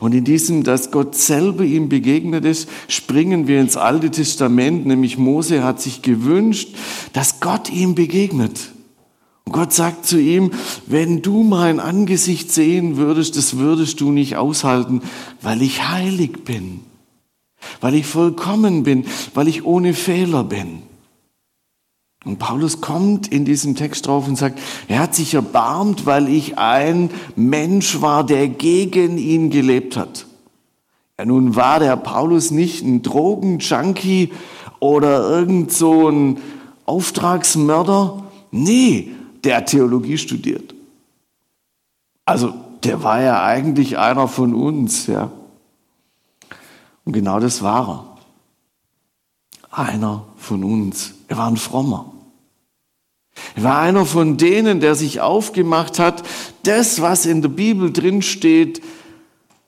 Und 0.00 0.14
in 0.14 0.24
diesem, 0.24 0.62
dass 0.62 0.90
Gott 0.90 1.14
selber 1.14 1.64
ihm 1.64 1.88
begegnet 1.88 2.44
ist, 2.44 2.68
springen 2.88 3.46
wir 3.46 3.60
ins 3.60 3.76
Alte 3.76 4.10
Testament, 4.10 4.86
nämlich 4.86 5.18
Mose 5.18 5.62
hat 5.62 5.80
sich 5.80 6.02
gewünscht, 6.02 6.74
dass 7.12 7.40
Gott 7.40 7.70
ihm 7.70 7.94
begegnet. 7.94 8.70
Und 9.44 9.52
Gott 9.52 9.72
sagt 9.72 10.06
zu 10.06 10.18
ihm, 10.18 10.52
wenn 10.86 11.22
du 11.22 11.42
mein 11.42 11.80
Angesicht 11.80 12.52
sehen 12.52 12.96
würdest, 12.96 13.36
das 13.36 13.56
würdest 13.56 14.00
du 14.00 14.10
nicht 14.12 14.36
aushalten, 14.36 15.02
weil 15.42 15.62
ich 15.62 15.88
heilig 15.88 16.44
bin, 16.44 16.80
weil 17.80 17.94
ich 17.94 18.06
vollkommen 18.06 18.82
bin, 18.82 19.04
weil 19.34 19.48
ich 19.48 19.64
ohne 19.64 19.94
Fehler 19.94 20.44
bin. 20.44 20.82
Und 22.24 22.38
Paulus 22.38 22.80
kommt 22.80 23.28
in 23.28 23.44
diesem 23.44 23.76
Text 23.76 24.06
drauf 24.06 24.26
und 24.26 24.36
sagt, 24.36 24.58
er 24.88 24.98
hat 24.98 25.14
sich 25.14 25.34
erbarmt, 25.34 26.04
weil 26.04 26.28
ich 26.28 26.58
ein 26.58 27.10
Mensch 27.36 28.00
war, 28.00 28.24
der 28.24 28.48
gegen 28.48 29.18
ihn 29.18 29.50
gelebt 29.50 29.96
hat. 29.96 30.26
Ja, 31.18 31.24
nun 31.24 31.56
war 31.56 31.78
der 31.78 31.96
Paulus 31.96 32.50
nicht 32.50 32.84
ein 32.84 33.02
Drogenjunkie 33.02 34.32
oder 34.80 35.28
irgend 35.28 35.72
so 35.72 36.08
ein 36.08 36.38
Auftragsmörder. 36.86 38.24
Nee, 38.50 39.12
der 39.44 39.58
hat 39.58 39.66
Theologie 39.66 40.18
studiert. 40.18 40.74
Also, 42.24 42.52
der 42.84 43.02
war 43.02 43.20
ja 43.22 43.42
eigentlich 43.42 43.98
einer 43.98 44.28
von 44.28 44.54
uns, 44.54 45.06
ja. 45.06 45.30
Und 47.04 47.12
genau 47.12 47.40
das 47.40 47.62
war 47.62 47.88
er 47.88 48.07
einer 49.78 50.24
von 50.36 50.64
uns. 50.64 51.14
Er 51.28 51.38
war 51.38 51.48
ein 51.48 51.56
frommer. 51.56 52.12
Er 53.54 53.62
war 53.64 53.78
einer 53.78 54.04
von 54.04 54.36
denen, 54.36 54.80
der 54.80 54.94
sich 54.94 55.20
aufgemacht 55.20 55.98
hat, 55.98 56.24
das, 56.64 57.00
was 57.00 57.26
in 57.26 57.42
der 57.42 57.48
Bibel 57.48 57.92
drin 57.92 58.22
steht, 58.22 58.82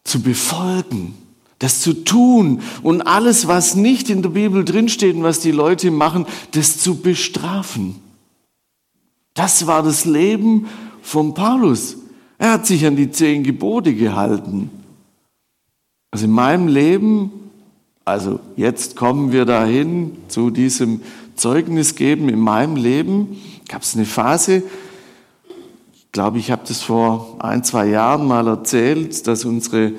zu 0.04 0.22
befolgen, 0.22 1.14
das 1.58 1.80
zu 1.80 1.92
tun 1.92 2.62
und 2.82 3.02
alles, 3.02 3.46
was 3.46 3.76
nicht 3.76 4.10
in 4.10 4.22
der 4.22 4.30
Bibel 4.30 4.64
drin 4.64 4.88
steht 4.88 5.14
und 5.14 5.22
was 5.22 5.40
die 5.40 5.52
Leute 5.52 5.90
machen, 5.90 6.26
das 6.52 6.78
zu 6.78 6.96
bestrafen. 6.96 7.96
Das 9.34 9.66
war 9.66 9.82
das 9.82 10.04
Leben 10.04 10.66
von 11.02 11.34
Paulus. 11.34 11.96
Er 12.38 12.52
hat 12.52 12.66
sich 12.66 12.86
an 12.86 12.96
die 12.96 13.10
zehn 13.10 13.44
Gebote 13.44 13.94
gehalten. 13.94 14.70
Also 16.10 16.24
in 16.24 16.32
meinem 16.32 16.66
Leben 16.66 17.49
also 18.10 18.40
jetzt 18.56 18.96
kommen 18.96 19.32
wir 19.32 19.44
dahin 19.44 20.16
zu 20.28 20.50
diesem 20.50 21.00
Zeugnis 21.36 21.94
geben. 21.94 22.28
In 22.28 22.40
meinem 22.40 22.76
Leben 22.76 23.38
gab 23.68 23.82
es 23.82 23.94
eine 23.94 24.04
Phase, 24.04 24.62
ich 25.94 26.12
glaube, 26.12 26.38
ich 26.38 26.50
habe 26.50 26.62
das 26.66 26.82
vor 26.82 27.36
ein, 27.38 27.62
zwei 27.62 27.86
Jahren 27.86 28.26
mal 28.26 28.48
erzählt, 28.48 29.28
dass 29.28 29.44
unsere 29.44 29.92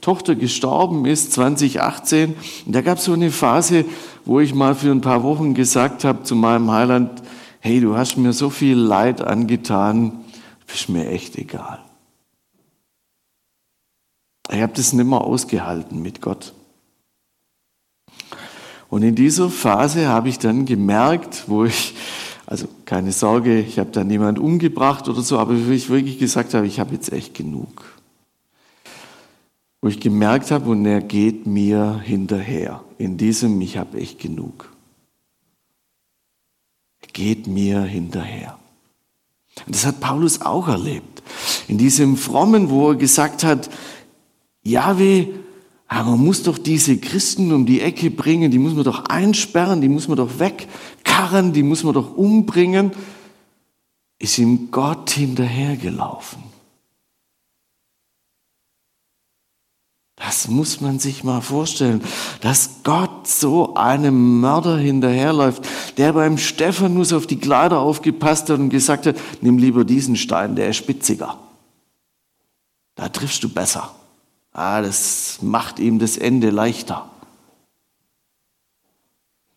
Tochter 0.00 0.34
gestorben 0.34 1.04
ist, 1.04 1.32
2018. 1.34 2.34
Und 2.64 2.74
da 2.74 2.80
gab 2.80 2.96
es 2.96 3.04
so 3.04 3.12
eine 3.12 3.30
Phase, 3.30 3.84
wo 4.24 4.40
ich 4.40 4.54
mal 4.54 4.74
für 4.74 4.90
ein 4.90 5.02
paar 5.02 5.22
Wochen 5.22 5.52
gesagt 5.52 6.04
habe 6.04 6.22
zu 6.22 6.36
meinem 6.36 6.70
Heiland, 6.70 7.22
hey, 7.60 7.80
du 7.80 7.96
hast 7.96 8.16
mir 8.16 8.32
so 8.32 8.48
viel 8.48 8.78
Leid 8.78 9.20
angetan, 9.20 10.24
bist 10.66 10.88
mir 10.88 11.06
echt 11.08 11.36
egal. 11.36 11.80
Ich 14.50 14.62
habe 14.62 14.72
das 14.74 14.94
nimmer 14.94 15.22
ausgehalten 15.22 16.00
mit 16.00 16.22
Gott. 16.22 16.54
Und 18.90 19.02
in 19.02 19.14
dieser 19.14 19.50
Phase 19.50 20.08
habe 20.08 20.28
ich 20.28 20.38
dann 20.38 20.64
gemerkt, 20.64 21.44
wo 21.46 21.64
ich, 21.64 21.94
also 22.46 22.66
keine 22.86 23.12
Sorge, 23.12 23.60
ich 23.60 23.78
habe 23.78 23.90
da 23.90 24.02
niemand 24.02 24.38
umgebracht 24.38 25.08
oder 25.08 25.20
so, 25.20 25.38
aber 25.38 25.54
wo 25.66 25.70
ich 25.70 25.90
wirklich 25.90 26.18
gesagt 26.18 26.54
habe, 26.54 26.66
ich 26.66 26.80
habe 26.80 26.94
jetzt 26.94 27.12
echt 27.12 27.34
genug. 27.34 27.84
Wo 29.80 29.88
ich 29.88 30.00
gemerkt 30.00 30.50
habe, 30.50 30.70
und 30.70 30.86
er 30.86 31.02
geht 31.02 31.46
mir 31.46 32.00
hinterher. 32.02 32.82
In 32.96 33.16
diesem, 33.16 33.60
ich 33.60 33.76
habe 33.76 33.98
echt 33.98 34.18
genug. 34.18 34.72
Er 37.00 37.08
geht 37.08 37.46
mir 37.46 37.82
hinterher. 37.82 38.58
Und 39.66 39.74
das 39.74 39.86
hat 39.86 40.00
Paulus 40.00 40.40
auch 40.40 40.68
erlebt. 40.68 41.22
In 41.68 41.78
diesem 41.78 42.16
frommen, 42.16 42.70
wo 42.70 42.90
er 42.90 42.96
gesagt 42.96 43.44
hat, 43.44 43.68
Jahwe, 44.62 45.28
aber 45.88 46.10
man 46.10 46.24
muss 46.24 46.42
doch 46.42 46.58
diese 46.58 46.98
Christen 46.98 47.50
um 47.50 47.64
die 47.64 47.80
Ecke 47.80 48.10
bringen, 48.10 48.50
die 48.50 48.58
muss 48.58 48.74
man 48.74 48.84
doch 48.84 49.06
einsperren, 49.06 49.80
die 49.80 49.88
muss 49.88 50.06
man 50.06 50.18
doch 50.18 50.38
wegkarren, 50.38 51.54
die 51.54 51.62
muss 51.62 51.82
man 51.82 51.94
doch 51.94 52.14
umbringen. 52.14 52.92
Ist 54.18 54.36
ihm 54.38 54.70
Gott 54.70 55.10
hinterhergelaufen. 55.10 56.42
Das 60.16 60.48
muss 60.48 60.80
man 60.80 60.98
sich 60.98 61.24
mal 61.24 61.40
vorstellen, 61.40 62.02
dass 62.42 62.82
Gott 62.82 63.26
so 63.26 63.74
einem 63.74 64.40
Mörder 64.40 64.76
hinterherläuft, 64.76 65.62
der 65.96 66.12
beim 66.12 66.36
Stephanus 66.36 67.14
auf 67.14 67.26
die 67.26 67.38
Kleider 67.38 67.78
aufgepasst 67.78 68.50
hat 68.50 68.58
und 68.58 68.68
gesagt 68.68 69.06
hat, 69.06 69.16
nimm 69.40 69.56
lieber 69.56 69.84
diesen 69.84 70.16
Stein, 70.16 70.54
der 70.54 70.68
ist 70.68 70.76
spitziger. 70.76 71.38
Da 72.96 73.08
triffst 73.08 73.42
du 73.44 73.48
besser. 73.48 73.94
Ah, 74.58 74.82
das 74.82 75.38
macht 75.40 75.78
ihm 75.78 76.00
das 76.00 76.16
Ende 76.16 76.50
leichter. 76.50 77.08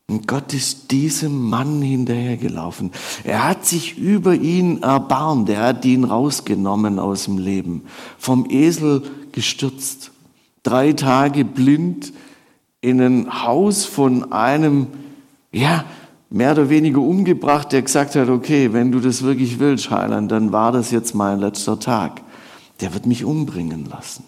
Und 0.08 0.28
Gott 0.28 0.54
ist 0.54 0.92
diesem 0.92 1.50
Mann 1.50 1.82
hinterhergelaufen. 1.82 2.92
Er 3.24 3.48
hat 3.48 3.66
sich 3.66 3.98
über 3.98 4.36
ihn 4.36 4.84
erbarmt. 4.84 5.50
Er 5.50 5.64
hat 5.64 5.86
ihn 5.86 6.04
rausgenommen 6.04 7.00
aus 7.00 7.26
dem 7.26 7.40
Leben. 7.40 7.82
Vom 8.20 8.48
Esel 8.48 9.02
gestürzt. 9.32 10.12
Drei 10.62 10.94
Tage 10.94 11.46
blind 11.46 12.14
in 12.82 13.02
ein 13.02 13.44
Haus 13.44 13.86
von 13.86 14.32
einem, 14.32 14.86
ja, 15.52 15.84
mehr 16.30 16.52
oder 16.52 16.70
weniger 16.70 17.02
umgebracht, 17.02 17.72
der 17.72 17.82
gesagt 17.82 18.14
hat, 18.16 18.30
okay, 18.30 18.72
wenn 18.72 18.92
du 18.92 19.00
das 19.00 19.24
wirklich 19.24 19.58
willst, 19.58 19.90
Heiland, 19.90 20.32
dann 20.32 20.52
war 20.52 20.72
das 20.72 20.92
jetzt 20.92 21.16
mein 21.16 21.40
letzter 21.40 21.80
Tag. 21.80 22.22
Der 22.82 22.94
wird 22.94 23.08
mich 23.08 23.26
umbringen 23.26 23.90
lassen. 23.90 24.26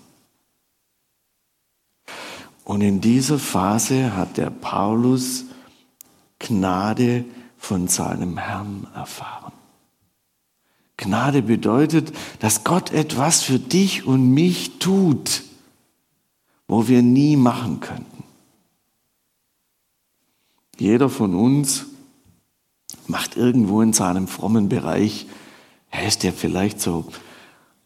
Und 2.64 2.82
in 2.82 3.02
dieser 3.02 3.40
Phase 3.40 4.16
hat 4.16 4.38
der 4.38 4.50
Paulus 4.50 5.46
Gnade 6.40 7.26
von 7.58 7.88
seinem 7.88 8.38
Herrn 8.38 8.88
erfahren. 8.94 9.54
Gnade 10.98 11.42
bedeutet, 11.42 12.14
dass 12.40 12.64
Gott 12.64 12.92
etwas 12.92 13.42
für 13.42 13.60
dich 13.60 14.06
und 14.06 14.34
mich 14.34 14.80
tut, 14.80 15.44
wo 16.68 16.88
wir 16.88 17.02
nie 17.02 17.36
machen 17.36 17.80
könnten. 17.80 18.24
Jeder 20.78 21.10
von 21.10 21.36
uns 21.36 21.86
macht 23.08 23.36
irgendwo 23.38 23.82
in 23.82 23.94
seinem 23.94 24.28
frommen 24.28 24.70
Bereich, 24.70 25.28
er 25.92 26.08
ist 26.08 26.24
ja 26.24 26.32
vielleicht 26.32 26.82
so, 26.82 27.06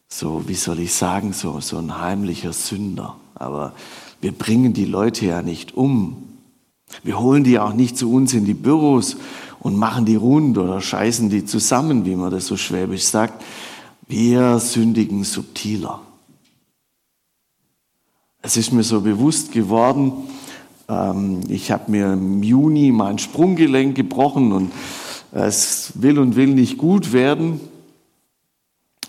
so, 0.08 0.48
wie 0.48 0.56
soll 0.56 0.80
ich 0.80 0.94
sagen, 0.94 1.34
so, 1.34 1.60
so 1.60 1.78
ein 1.78 2.00
heimlicher 2.00 2.54
Sünder. 2.54 3.18
Aber 3.36 3.74
wir 4.22 4.32
bringen 4.32 4.74
die 4.74 4.86
Leute 4.86 5.26
ja 5.26 5.42
nicht 5.42 5.76
um. 5.76 6.24
Wir 7.04 7.20
holen 7.20 7.44
die 7.44 7.60
auch 7.60 7.74
nicht 7.74 7.98
zu 7.98 8.12
uns 8.12 8.34
in 8.34 8.46
die 8.46 8.54
Büros 8.54 9.18
und 9.60 9.76
machen 9.76 10.06
die 10.06 10.16
rund 10.16 10.58
oder 10.58 10.82
scheißen 10.82 11.30
die 11.30 11.46
zusammen, 11.46 12.06
wie 12.06 12.16
man 12.16 12.32
das 12.32 12.48
so 12.48 12.58
schwäbisch 12.58 13.04
sagt. 13.04 13.44
Wir 14.08 14.60
sündigen 14.60 15.24
subtiler. 15.24 16.02
Es 18.42 18.56
ist 18.56 18.72
mir 18.72 18.84
so 18.84 19.02
bewusst 19.02 19.52
geworden, 19.52 20.14
ähm, 20.90 21.42
ich 21.50 21.72
habe 21.72 21.92
mir 21.92 22.14
im 22.14 22.44
Juni 22.44 22.92
mein 22.92 23.20
Sprunggelenk 23.20 23.96
gebrochen 23.96 24.52
und 24.52 24.72
es 25.32 25.92
will 25.96 26.20
und 26.20 26.36
will 26.36 26.54
nicht 26.54 26.78
gut 26.78 27.12
werden. 27.12 27.60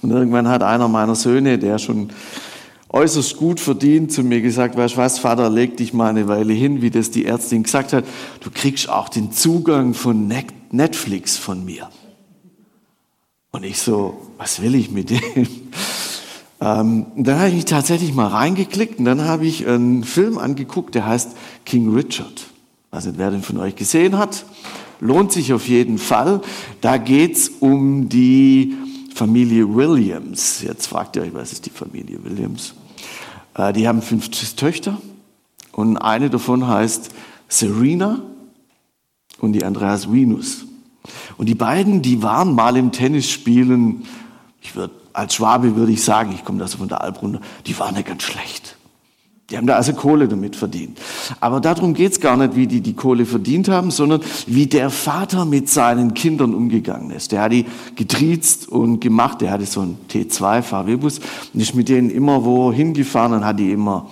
Und 0.03 0.11
irgendwann 0.11 0.49
hat 0.49 0.63
einer 0.63 0.89
meiner 0.89 1.15
Söhne, 1.15 1.59
der 1.59 1.79
schon 1.79 2.11
äußerst 2.91 3.37
gut 3.37 3.61
verdient, 3.61 4.13
zu 4.13 4.23
mir 4.23 4.41
gesagt, 4.41 4.77
weißt 4.77 4.95
du 4.95 4.99
was, 4.99 5.19
Vater, 5.19 5.51
leg 5.51 5.77
dich 5.77 5.93
mal 5.93 6.09
eine 6.09 6.29
Weile 6.29 6.53
hin, 6.53 6.83
wie 6.83 6.91
das 6.91 7.11
die 7.11 7.27
Ärztin 7.27 7.63
gesagt 7.63 7.93
hat, 7.93 8.05
du 8.41 8.51
kriegst 8.51 8.89
auch 8.89 9.09
den 9.09 9.33
Zugang 9.33 9.95
von 9.95 10.33
Netflix 10.71 11.37
von 11.37 11.65
mir. 11.65 11.89
Und 13.51 13.65
ich 13.65 13.79
so, 13.79 14.19
was 14.37 14.63
will 14.63 14.75
ich 14.75 14.91
mit 14.91 15.11
dem? 15.11 15.21
Ähm, 16.61 17.07
dann 17.15 17.39
habe 17.39 17.51
ich 17.51 17.55
mich 17.55 17.65
tatsächlich 17.67 18.13
mal 18.13 18.27
reingeklickt 18.27 18.99
und 18.99 19.05
dann 19.05 19.25
habe 19.25 19.47
ich 19.47 19.67
einen 19.69 20.03
Film 20.03 20.39
angeguckt, 20.39 20.95
der 20.97 21.07
heißt 21.07 21.37
King 21.65 21.95
Richard. 21.95 22.47
Also 22.91 23.13
wer 23.17 23.31
den 23.31 23.43
von 23.43 23.59
euch 23.59 23.77
gesehen 23.77 24.19
hat, 24.19 24.45
lohnt 24.99 25.31
sich 25.31 25.53
auf 25.53 25.69
jeden 25.69 25.99
Fall. 25.99 26.41
Da 26.81 26.97
geht's 26.97 27.49
um 27.61 28.09
die 28.09 28.75
Familie 29.15 29.73
Williams. 29.73 30.63
Jetzt 30.63 30.87
fragt 30.87 31.17
ihr 31.17 31.23
euch, 31.23 31.35
was 31.35 31.53
ist 31.53 31.67
die 31.67 31.71
Familie 31.71 32.19
Williams? 32.25 32.75
Äh, 33.59 33.75
die 33.75 33.87
haben 33.87 34.01
fünf 34.01 34.31
Töchter 34.57 34.99
und 35.73 35.99
eine 35.99 36.31
davon 36.31 36.67
heißt 36.67 37.11
Serena 37.49 38.21
und 39.41 39.53
die 39.53 39.65
andere 39.65 39.89
heißt 39.89 40.11
Venus. 40.11 40.65
Und 41.37 41.47
die 41.47 41.55
beiden, 41.55 42.01
die 42.03 42.23
waren 42.23 42.55
mal 42.55 42.77
im 42.77 42.93
Tennisspielen, 42.93 44.05
ich 44.63 44.75
würde 44.75 44.95
als 45.13 45.35
Schwabe 45.35 45.75
würde 45.75 45.93
ich 45.93 46.03
sagen, 46.03 46.33
ich 46.33 46.45
komme 46.45 46.59
da 46.59 46.69
so 46.69 46.79
von 46.79 46.89
der 46.89 47.03
Alp 47.03 47.21
runter, 47.23 47.41
die 47.67 47.79
waren 47.79 47.97
ja 47.97 48.03
ganz 48.03 48.23
schlecht. 48.23 48.77
Die 49.51 49.57
haben 49.57 49.67
da 49.67 49.77
also 49.77 49.95
Kohle 49.95 50.29
damit 50.29 50.57
verdient. 50.57 50.99
Aber 51.41 51.61
darum 51.61 51.95
geht's 51.95 52.21
gar 52.21 52.37
nicht, 52.37 52.55
wie 52.55 52.67
die 52.67 52.83
die 52.83 52.93
Kohle 52.93 53.25
verdient 53.25 53.69
haben, 53.69 53.91
sondern 53.91 54.21
wie 54.47 54.67
der 54.67 54.91
Vater 54.91 55.47
mit 55.47 55.71
seinen 55.71 56.13
Kindern 56.13 56.55
umgegangen 56.55 57.11
ist. 57.13 57.33
Der 57.33 57.43
hat 57.43 57.53
die 57.53 57.65
getriezt 57.97 58.69
und 58.69 59.01
gemacht. 59.01 59.41
Der 59.41 59.51
hatte 59.51 59.65
so 59.65 59.81
einen 59.81 59.99
T2 60.11 60.61
VW-Bus 60.61 61.21
und 61.55 61.61
ist 61.61 61.75
mit 61.75 61.89
denen 61.89 62.11
immer 62.11 62.45
wo 62.45 62.71
hingefahren 62.73 63.33
und 63.33 63.47
hat 63.47 63.59
die 63.59 63.73
immer 63.73 64.11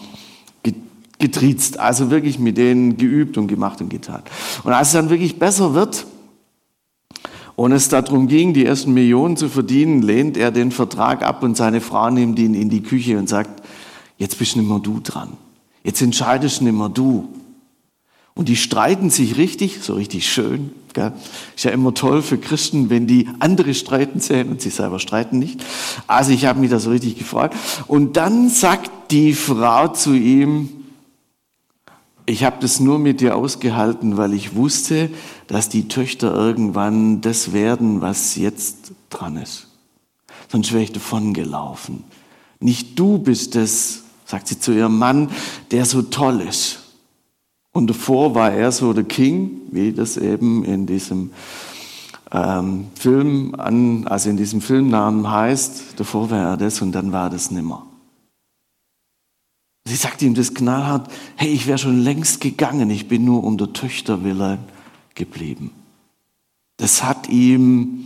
getriezt. 1.19 1.79
Also 1.81 2.11
wirklich 2.11 2.39
mit 2.39 2.57
denen 2.57 2.97
geübt 2.97 3.37
und 3.37 3.47
gemacht 3.47 3.83
und 3.83 3.91
getan. 3.91 4.23
Und 4.65 4.73
als 4.73 4.89
es 4.89 4.95
dann 4.95 5.11
wirklich 5.11 5.39
besser 5.39 5.75
wird, 5.75 6.07
und 7.57 7.73
es 7.73 7.89
darum 7.89 8.29
ging, 8.29 8.53
die 8.53 8.67
ersten 8.67 8.93
Millionen 8.93 9.39
zu 9.39 9.49
verdienen, 9.49 10.03
lehnt 10.03 10.37
er 10.37 10.51
den 10.51 10.71
Vertrag 10.71 11.23
ab 11.23 11.43
und 11.43 11.57
seine 11.57 11.81
Frau 11.81 12.11
nimmt 12.11 12.39
ihn 12.39 12.53
in 12.53 12.69
die 12.69 12.83
Küche 12.83 13.19
und 13.19 13.31
sagt, 13.31 13.63
jetzt 14.19 14.39
bist 14.39 14.57
nicht 14.57 14.69
mehr 14.69 14.79
du 14.79 15.01
dran. 15.01 15.37
Jetzt 15.85 16.03
entscheidest 16.03 16.63
nicht 16.63 16.77
mehr 16.77 16.89
du. 16.89 17.29
Und 18.35 18.49
die 18.51 18.57
streiten 18.57 19.09
sich 19.09 19.39
richtig, 19.39 19.79
so 19.83 19.95
richtig 19.95 20.31
schön. 20.31 20.71
Gell? 20.93 21.13
Ist 21.55 21.65
ja 21.65 21.71
immer 21.71 21.95
toll 21.95 22.21
für 22.21 22.37
Christen, 22.37 22.91
wenn 22.91 23.07
die 23.07 23.29
andere 23.39 23.73
streiten 23.73 24.21
sehen 24.21 24.51
und 24.51 24.61
sie 24.61 24.71
selber 24.71 24.99
streiten 24.99 25.39
nicht. 25.39 25.65
Also 26.07 26.33
ich 26.33 26.45
habe 26.45 26.61
mich 26.61 26.71
da 26.71 26.79
so 26.79 26.91
richtig 26.91 27.17
gefreut. 27.17 27.53
Und 27.87 28.17
dann 28.19 28.51
sagt 28.51 29.11
die 29.11 29.33
Frau 29.33 29.89
zu 29.89 30.13
ihm, 30.13 30.69
ich 32.27 32.45
habe 32.45 32.57
das 32.61 32.81
nur 32.81 32.99
mit 32.99 33.21
dir 33.21 33.37
ausgehalten, 33.37 34.17
weil 34.17 34.35
ich 34.35 34.55
wusste, 34.55 35.11
dass 35.47 35.69
die 35.69 35.89
Töchter 35.89 36.35
irgendwann 36.35 37.21
das 37.21 37.53
werden, 37.53 38.01
was 38.01 38.37
jetzt 38.37 38.93
dran 39.09 39.37
ist. 39.37 39.69
Sonst 40.49 40.73
wäre 40.73 40.83
ich 40.83 40.93
davon 40.93 41.33
gelaufen. 41.33 42.05
Nicht 42.59 42.99
du 42.99 43.19
bist 43.19 43.57
es, 43.57 44.03
sagt 44.27 44.49
sie 44.49 44.59
zu 44.59 44.73
ihrem 44.73 44.99
Mann, 44.99 45.31
der 45.71 45.87
so 45.87 46.03
toll 46.03 46.43
ist. 46.43 46.81
Und 47.73 47.89
davor 47.89 48.35
war 48.35 48.53
er 48.53 48.73
so 48.73 48.93
der 48.93 49.05
King, 49.05 49.61
wie 49.71 49.93
das 49.93 50.17
eben 50.17 50.65
in 50.65 50.87
diesem 50.87 51.31
ähm, 52.33 52.89
Film, 52.95 53.55
an, 53.57 54.07
also 54.07 54.31
in 54.31 54.37
diesem 54.37 54.61
Filmnamen 54.61 55.31
heißt. 55.31 55.99
Davor 55.99 56.31
war 56.31 56.51
er 56.51 56.57
das 56.57 56.83
und 56.83 56.93
dann 56.93 57.13
war 57.13 57.31
das 57.31 57.51
nimmer. 57.51 57.87
Sie 59.85 59.95
sagt 59.95 60.21
ihm 60.23 60.35
das 60.35 60.53
knallhart, 60.53 61.09
hey, 61.37 61.49
ich 61.49 61.69
wäre 61.69 61.79
schon 61.79 62.01
längst 62.01 62.41
gegangen, 62.41 62.91
ich 62.91 63.07
bin 63.07 63.25
nur 63.25 63.45
um 63.45 63.57
der 63.57 63.73
Töchter 63.73 64.25
willen 64.25 64.59
geblieben. 65.15 65.71
Das 66.79 67.05
hat 67.05 67.29
ihm, 67.29 68.05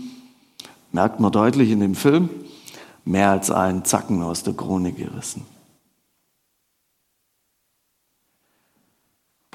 merkt 0.93 1.21
man 1.21 1.33
deutlich 1.33 1.71
in 1.71 1.81
dem 1.81 1.95
Film, 1.95 2.29
mehr 3.05 3.31
als 3.31 3.51
einen 3.51 3.85
Zacken 3.85 4.23
aus 4.23 4.43
der 4.43 4.53
Krone 4.53 4.93
gerissen. 4.93 5.43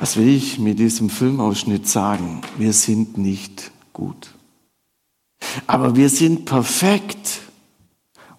Was 0.05 0.17
will 0.17 0.29
ich 0.29 0.59
mit 0.59 0.77
diesem 0.77 1.09
Filmausschnitt 1.09 1.87
sagen? 1.87 2.41
Wir 2.59 2.73
sind 2.73 3.17
nicht 3.17 3.71
gut. 3.91 4.35
Aber 5.65 5.95
wir 5.95 6.09
sind 6.09 6.45
perfekt, 6.45 7.41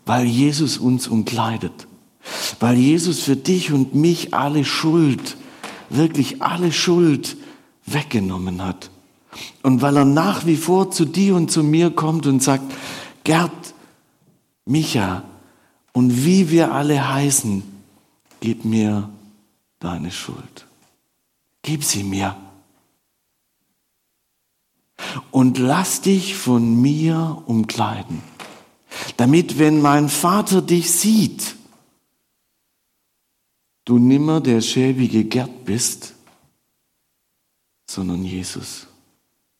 weil 0.04 0.26
Jesus 0.26 0.78
uns 0.78 1.08
umkleidet 1.08 1.86
weil 2.60 2.76
Jesus 2.76 3.20
für 3.20 3.36
dich 3.36 3.72
und 3.72 3.94
mich 3.94 4.34
alle 4.34 4.64
Schuld, 4.64 5.36
wirklich 5.90 6.42
alle 6.42 6.72
Schuld 6.72 7.36
weggenommen 7.84 8.62
hat. 8.62 8.90
Und 9.62 9.82
weil 9.82 9.96
er 9.96 10.04
nach 10.04 10.46
wie 10.46 10.56
vor 10.56 10.90
zu 10.90 11.04
dir 11.04 11.36
und 11.36 11.50
zu 11.50 11.62
mir 11.62 11.90
kommt 11.90 12.26
und 12.26 12.42
sagt, 12.42 12.72
Gerd, 13.24 13.74
Micha 14.64 15.24
und 15.92 16.24
wie 16.24 16.50
wir 16.50 16.72
alle 16.72 17.12
heißen, 17.12 17.62
gib 18.40 18.64
mir 18.64 19.08
deine 19.78 20.10
Schuld. 20.10 20.66
Gib 21.66 21.82
sie 21.82 22.04
mir. 22.04 22.36
Und 25.32 25.58
lass 25.58 26.00
dich 26.00 26.36
von 26.36 26.80
mir 26.80 27.42
umkleiden, 27.46 28.22
damit 29.16 29.58
wenn 29.58 29.82
mein 29.82 30.08
Vater 30.08 30.62
dich 30.62 30.92
sieht, 30.92 31.56
du 33.84 33.98
nimmer 33.98 34.40
der 34.40 34.60
schäbige 34.60 35.24
Gerd 35.24 35.64
bist, 35.64 36.14
sondern 37.90 38.24
Jesus. 38.24 38.86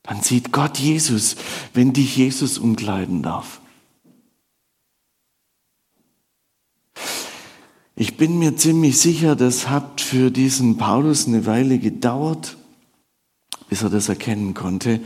Dann 0.05 0.23
sieht 0.23 0.53
Gott 0.53 0.79
Jesus, 0.79 1.35
wenn 1.75 1.93
dich 1.93 2.17
Jesus 2.17 2.57
umkleiden 2.59 3.25
darf. 3.25 3.61
Ich 7.99 8.19
bin 8.19 8.39
mir 8.39 8.57
ziemlich 8.57 8.99
sicher, 8.99 9.37
das 9.37 9.71
hat 9.71 10.03
für 10.03 10.31
diesen 10.31 10.77
Paulus 10.77 11.27
eine 11.27 11.47
Weile 11.47 11.79
gedauert, 11.79 12.59
bis 13.71 13.83
er 13.83 13.89
das 13.89 14.11
erkennen 14.11 14.53
konnte. 14.53 15.01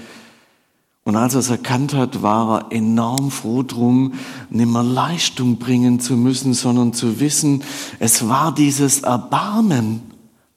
Und 1.04 1.14
als 1.14 1.34
er 1.34 1.40
es 1.40 1.50
erkannt 1.50 1.94
hat, 1.94 2.22
war 2.22 2.62
er 2.62 2.72
enorm 2.72 3.30
froh 3.30 3.62
drum, 3.62 4.14
nicht 4.50 4.68
mehr 4.68 4.82
Leistung 4.82 5.58
bringen 5.58 6.00
zu 6.00 6.16
müssen, 6.16 6.52
sondern 6.52 6.92
zu 6.92 7.20
wissen, 7.20 7.62
es 8.00 8.28
war 8.28 8.52
dieses 8.52 9.02
Erbarmen 9.02 10.02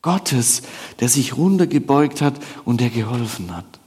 Gottes, 0.01 0.63
der 0.99 1.09
sich 1.09 1.37
runtergebeugt 1.37 2.19
hat 2.21 2.39
und 2.65 2.81
der 2.81 2.89
geholfen 2.89 3.55
hat. 3.55 3.79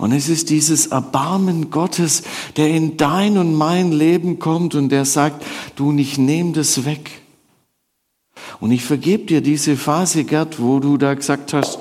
Und 0.00 0.12
es 0.12 0.30
ist 0.30 0.48
dieses 0.48 0.86
Erbarmen 0.86 1.70
Gottes, 1.70 2.22
der 2.56 2.70
in 2.70 2.96
dein 2.96 3.36
und 3.36 3.54
mein 3.54 3.92
Leben 3.92 4.38
kommt 4.38 4.74
und 4.74 4.88
der 4.88 5.04
sagt, 5.04 5.44
du, 5.76 5.92
ich 5.92 6.16
nehme 6.16 6.52
das 6.52 6.86
weg. 6.86 7.20
Und 8.60 8.70
ich 8.70 8.82
vergebe 8.82 9.26
dir 9.26 9.42
diese 9.42 9.76
Phase, 9.76 10.24
Gerd, 10.24 10.58
wo 10.58 10.80
du 10.80 10.96
da 10.96 11.12
gesagt 11.12 11.52
hast, 11.52 11.78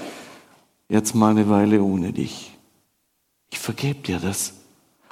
jetzt 0.89 1.15
mal 1.15 1.31
eine 1.31 1.49
Weile 1.49 1.81
ohne 1.81 2.11
dich. 2.11 2.51
Ich 3.51 3.59
vergebe 3.59 4.01
dir 4.01 4.19
das. 4.19 4.51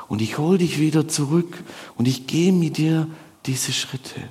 Und 0.09 0.21
ich 0.21 0.37
hole 0.37 0.57
dich 0.57 0.77
wieder 0.77 1.07
zurück 1.07 1.63
und 1.95 2.09
ich 2.09 2.27
gehe 2.27 2.51
mit 2.51 2.75
dir 2.75 3.07
diese 3.45 3.71
Schritte. 3.71 4.21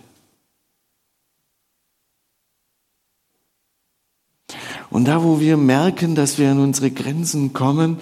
Und 4.91 5.07
da, 5.07 5.25
wo 5.25 5.41
wir 5.41 5.57
merken, 5.57 6.15
dass 6.15 6.37
wir 6.37 6.51
an 6.51 6.59
unsere 6.61 6.91
Grenzen 6.91 7.55
kommen, 7.55 7.99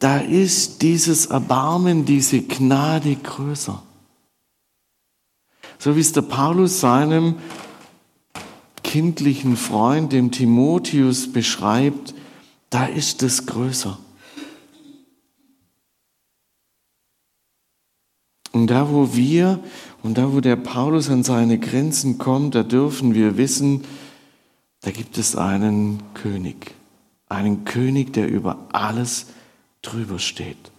da 0.00 0.18
ist 0.18 0.80
dieses 0.80 1.26
Erbarmen, 1.26 2.06
diese 2.06 2.40
Gnade 2.40 3.14
größer. 3.16 3.82
So 5.78 5.94
wie 5.94 6.00
es 6.00 6.12
der 6.12 6.22
Paulus 6.22 6.80
seinem 6.80 7.36
kindlichen 8.82 9.56
Freund, 9.56 10.12
dem 10.12 10.30
Timotheus, 10.30 11.30
beschreibt, 11.30 12.14
da 12.70 12.86
ist 12.86 13.22
es 13.22 13.44
größer. 13.44 13.98
Und 18.52 18.68
da, 18.68 18.90
wo 18.90 19.14
wir 19.14 19.62
und 20.02 20.16
da, 20.16 20.32
wo 20.32 20.40
der 20.40 20.56
Paulus 20.56 21.10
an 21.10 21.24
seine 21.24 21.58
Grenzen 21.58 22.16
kommt, 22.16 22.54
da 22.54 22.62
dürfen 22.62 23.14
wir 23.14 23.36
wissen, 23.36 23.84
da 24.80 24.90
gibt 24.92 25.18
es 25.18 25.36
einen 25.36 26.02
König, 26.14 26.74
einen 27.28 27.66
König, 27.66 28.14
der 28.14 28.28
über 28.28 28.66
alles 28.72 29.26
drüber 29.82 30.18
steht. 30.18 30.70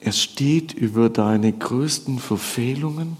Er 0.00 0.12
steht 0.12 0.74
über 0.74 1.10
deine 1.10 1.52
größten 1.52 2.18
Verfehlungen. 2.18 3.16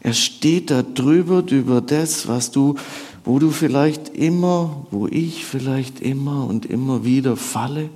Er 0.00 0.14
steht 0.14 0.70
da 0.70 0.82
drüber 0.82 1.44
über 1.50 1.80
das, 1.80 2.28
was 2.28 2.50
du, 2.50 2.76
wo 3.24 3.38
du 3.38 3.50
vielleicht 3.50 4.08
immer, 4.10 4.86
wo 4.90 5.06
ich 5.06 5.44
vielleicht 5.44 6.00
immer 6.00 6.46
und 6.46 6.66
immer 6.66 7.04
wieder 7.04 7.36
falle, 7.36 7.90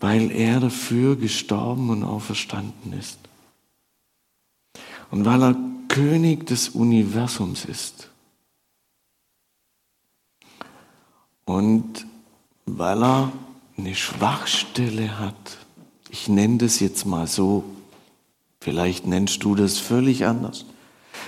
weil 0.00 0.30
er 0.30 0.60
dafür 0.60 1.16
gestorben 1.16 1.88
und 1.88 2.04
auferstanden 2.04 2.92
ist. 2.92 3.18
Und 5.10 5.24
weil 5.24 5.42
er 5.42 5.56
König 5.88 6.46
des 6.46 6.70
Universums 6.70 7.64
ist. 7.64 8.10
Und 11.44 12.06
weil 12.66 13.02
er 13.02 13.32
eine 13.76 13.94
Schwachstelle 13.94 15.18
hat, 15.18 15.58
ich 16.10 16.28
nenne 16.28 16.58
das 16.58 16.80
jetzt 16.80 17.06
mal 17.06 17.26
so, 17.26 17.64
vielleicht 18.60 19.06
nennst 19.06 19.42
du 19.44 19.54
das 19.54 19.78
völlig 19.78 20.26
anders, 20.26 20.64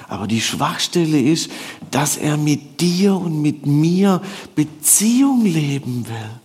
aber 0.08 0.26
die 0.26 0.40
Schwachstelle 0.40 1.20
ist, 1.20 1.50
dass 1.90 2.16
er 2.16 2.36
mit 2.36 2.80
dir 2.80 3.16
und 3.16 3.42
mit 3.42 3.66
mir 3.66 4.22
Beziehung 4.54 5.44
leben 5.44 6.06
will. 6.06 6.40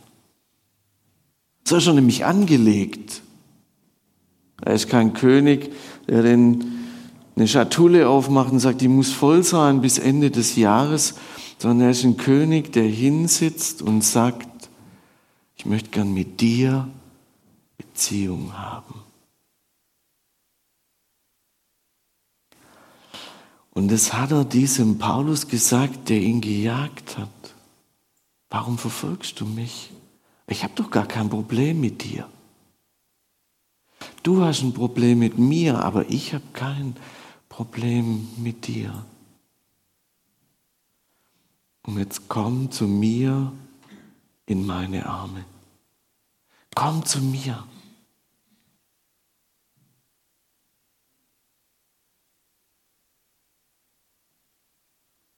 So 1.64 1.78
ist 1.78 1.88
er 1.88 1.94
nämlich 1.94 2.26
angelegt. 2.26 3.22
Er 4.62 4.74
ist 4.74 4.90
kein 4.90 5.14
König, 5.14 5.72
der 6.08 6.24
den, 6.24 6.66
eine 7.36 7.48
Schatulle 7.48 8.10
aufmacht 8.10 8.52
und 8.52 8.60
sagt, 8.60 8.82
die 8.82 8.88
muss 8.88 9.12
voll 9.12 9.44
sein 9.44 9.82
bis 9.82 9.98
Ende 9.98 10.32
des 10.32 10.56
Jahres, 10.56 11.16
sondern 11.62 11.89
er 11.89 11.91
ist 11.91 12.04
ein 12.04 12.17
König, 12.17 12.74
der 12.74 12.88
hinsitzt 12.88 13.84
und 13.84 14.02
sagt, 14.02 14.71
ich 15.56 15.67
möchte 15.67 15.91
gern 15.91 16.12
mit 16.12 16.41
dir 16.41 16.89
Beziehung 17.78 18.58
haben. 18.58 18.95
Und 23.76 23.91
das 23.91 24.12
hat 24.12 24.32
er 24.32 24.43
diesem 24.43 24.97
Paulus 24.97 25.47
gesagt, 25.47 26.10
der 26.10 26.19
ihn 26.19 26.41
gejagt 26.41 27.19
hat. 27.19 27.30
Warum 28.50 28.80
verfolgst 28.80 29.39
du 29.39 29.45
mich? 29.45 29.91
Ich 30.47 30.63
habe 30.63 30.74
doch 30.74 30.89
gar 30.89 31.06
kein 31.06 31.30
Problem 31.30 31.80
mit 31.80 32.04
dir. 32.04 32.28
Du 34.24 34.41
hast 34.41 34.63
ein 34.63 34.74
Problem 34.74 35.19
mit 35.19 35.38
mir, 35.38 35.78
aber 35.78 36.10
ich 36.10 36.34
habe 36.34 36.43
kein 36.54 36.95
Problem 37.50 38.28
mit 38.38 38.65
dir. 38.65 39.06
Und 41.84 41.98
jetzt 41.98 42.28
komm 42.28 42.72
zu 42.72 42.88
mir 42.88 43.52
in 44.46 44.65
meine 44.65 45.06
Arme. 45.06 45.46
Komm 46.76 47.06
zu 47.06 47.22
mir. 47.22 47.65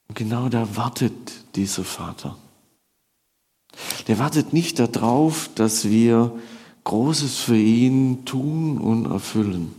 Und 0.08 0.15
genau 0.15 0.49
da 0.49 0.75
wartet 0.75 1.56
dieser 1.56 1.84
Vater. 1.84 2.38
Der 4.08 4.19
wartet 4.19 4.53
nicht 4.53 4.77
darauf, 4.79 5.49
dass 5.56 5.86
wir 5.86 6.38
Großes 6.84 7.39
für 7.39 7.58
ihn 7.58 8.25
tun 8.25 8.77
und 8.77 9.06
erfüllen. 9.06 9.73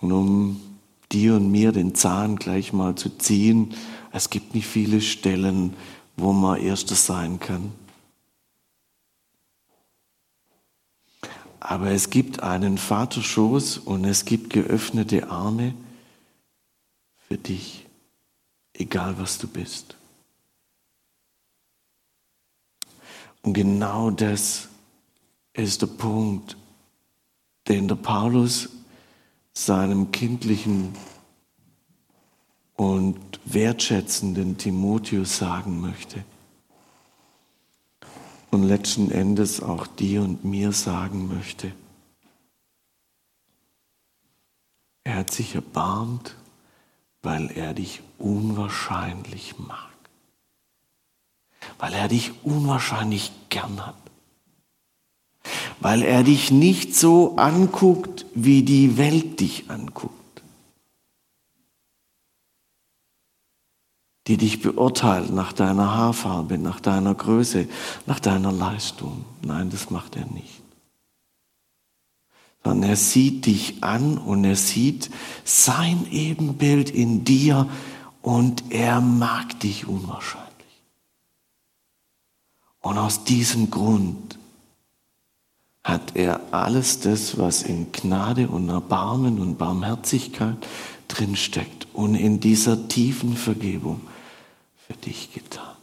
Und 0.00 0.12
um 0.12 0.69
dir 1.12 1.34
und 1.34 1.50
mir 1.50 1.72
den 1.72 1.94
Zahn 1.94 2.36
gleich 2.36 2.72
mal 2.72 2.94
zu 2.94 3.10
ziehen, 3.18 3.74
es 4.12 4.30
gibt 4.30 4.54
nicht 4.54 4.66
viele 4.66 5.00
Stellen, 5.00 5.74
wo 6.16 6.32
man 6.32 6.60
Erster 6.60 6.94
sein 6.94 7.40
kann. 7.40 7.72
Aber 11.60 11.90
es 11.90 12.10
gibt 12.10 12.42
einen 12.42 12.78
Vaterschoß 12.78 13.78
und 13.78 14.04
es 14.04 14.24
gibt 14.24 14.50
geöffnete 14.52 15.30
Arme 15.30 15.74
für 17.28 17.36
dich, 17.38 17.86
egal 18.72 19.18
was 19.18 19.38
du 19.38 19.46
bist. 19.46 19.96
Und 23.42 23.54
genau 23.54 24.10
das 24.10 24.68
ist 25.52 25.82
der 25.82 25.86
Punkt, 25.86 26.56
den 27.68 27.88
der 27.88 27.94
Paulus 27.94 28.68
seinem 29.52 30.12
kindlichen 30.12 30.94
und 32.76 33.18
wertschätzenden 33.44 34.56
Timotheus 34.56 35.36
sagen 35.36 35.80
möchte. 35.80 36.24
Und 38.50 38.64
letzten 38.64 39.10
Endes 39.10 39.62
auch 39.62 39.86
dir 39.86 40.22
und 40.22 40.44
mir 40.44 40.72
sagen 40.72 41.28
möchte. 41.28 41.72
Er 45.04 45.16
hat 45.16 45.30
sich 45.30 45.54
erbarmt, 45.54 46.36
weil 47.22 47.50
er 47.50 47.74
dich 47.74 48.02
unwahrscheinlich 48.18 49.58
mag. 49.58 49.90
Weil 51.78 51.92
er 51.92 52.08
dich 52.08 52.32
unwahrscheinlich 52.44 53.30
gern 53.50 53.86
hat. 53.86 54.09
Weil 55.80 56.02
er 56.02 56.22
dich 56.22 56.50
nicht 56.50 56.94
so 56.94 57.36
anguckt, 57.36 58.26
wie 58.34 58.62
die 58.62 58.96
Welt 58.98 59.40
dich 59.40 59.70
anguckt. 59.70 60.20
die 64.30 64.36
dich 64.36 64.62
beurteilt 64.62 65.32
nach 65.32 65.52
deiner 65.52 65.96
Haarfarbe, 65.96 66.56
nach 66.56 66.78
deiner 66.78 67.16
Größe, 67.16 67.66
nach 68.06 68.20
deiner 68.20 68.52
Leistung. 68.52 69.24
Nein, 69.42 69.70
das 69.70 69.90
macht 69.90 70.14
er 70.14 70.26
nicht. 70.26 70.62
Sondern 72.62 72.90
er 72.90 72.96
sieht 72.96 73.46
dich 73.46 73.82
an 73.82 74.18
und 74.18 74.44
er 74.44 74.54
sieht 74.54 75.10
sein 75.42 76.06
Ebenbild 76.12 76.90
in 76.90 77.24
dir 77.24 77.68
und 78.22 78.70
er 78.70 79.00
mag 79.00 79.58
dich 79.58 79.88
unwahrscheinlich. 79.88 80.46
Und 82.82 82.98
aus 82.98 83.24
diesem 83.24 83.72
Grund 83.72 84.38
hat 85.90 86.14
er 86.14 86.40
alles 86.52 87.00
das, 87.00 87.36
was 87.36 87.62
in 87.62 87.92
Gnade 87.92 88.48
und 88.48 88.68
Erbarmen 88.68 89.40
und 89.40 89.58
Barmherzigkeit 89.58 90.56
drinsteckt 91.08 91.88
und 91.92 92.14
in 92.14 92.40
dieser 92.40 92.88
tiefen 92.88 93.36
Vergebung 93.36 94.00
für 94.86 94.94
dich 94.94 95.32
getan, 95.34 95.76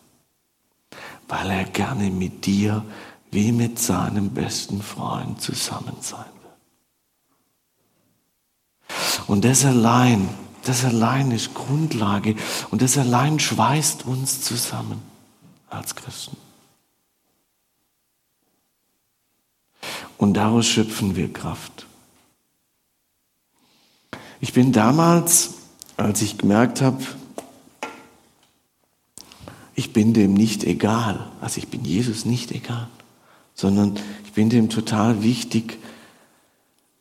weil 1.28 1.50
er 1.50 1.66
gerne 1.66 2.10
mit 2.10 2.46
dir 2.46 2.84
wie 3.32 3.52
mit 3.52 3.78
seinem 3.78 4.30
besten 4.30 4.82
Freund 4.82 5.42
zusammen 5.42 5.98
sein 6.00 6.26
will. 6.42 6.48
Und 9.28 9.44
das 9.44 9.66
allein, 9.66 10.30
das 10.64 10.86
allein 10.86 11.32
ist 11.32 11.54
Grundlage 11.54 12.36
und 12.72 12.82
das 12.82 12.98
allein 12.98 13.40
schweißt 13.40 14.06
uns 14.06 14.42
zusammen 14.42 15.02
als 15.70 15.94
Christen. 15.96 16.38
Und 20.18 20.34
daraus 20.34 20.66
schöpfen 20.66 21.16
wir 21.16 21.32
Kraft. 21.32 21.86
Ich 24.40 24.54
bin 24.54 24.72
damals, 24.72 25.56
als 25.96 26.22
ich 26.22 26.38
gemerkt 26.38 26.82
habe, 26.82 27.04
ich 29.76 29.94
bin 29.94 30.14
dem 30.14 30.34
nicht 30.34 30.64
egal. 30.64 31.28
Also 31.40 31.60
ich 31.60 31.68
bin 31.68 31.86
Jesus 31.86 32.26
nicht 32.26 32.52
egal, 32.52 32.88
sondern 33.54 33.96
ich 34.26 34.32
bin 34.34 34.50
dem 34.50 34.70
total 34.70 35.22
wichtig. 35.24 35.78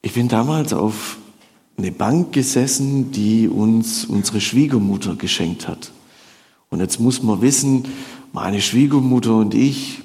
Ich 0.02 0.12
bin 0.12 0.28
damals 0.28 0.72
auf 0.72 1.16
eine 1.78 1.92
Bank 1.92 2.32
gesessen, 2.32 3.12
die 3.12 3.48
uns 3.48 4.04
unsere 4.04 4.40
Schwiegermutter 4.40 5.16
geschenkt 5.16 5.68
hat. 5.68 5.90
Und 6.70 6.80
jetzt 6.80 7.00
muss 7.00 7.22
man 7.22 7.40
wissen, 7.40 7.84
meine 8.32 8.60
Schwiegermutter 8.60 9.36
und 9.36 9.54
ich, 9.54 10.00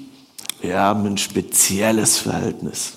wir 0.60 0.78
haben 0.78 1.06
ein 1.06 1.18
spezielles 1.18 2.18
Verhältnis. 2.18 2.94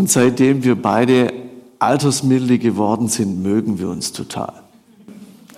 Und 0.00 0.10
seitdem 0.10 0.64
wir 0.64 0.80
beide 0.80 1.30
altersmilde 1.78 2.58
geworden 2.58 3.08
sind, 3.08 3.42
mögen 3.42 3.78
wir 3.78 3.90
uns 3.90 4.12
total. 4.12 4.54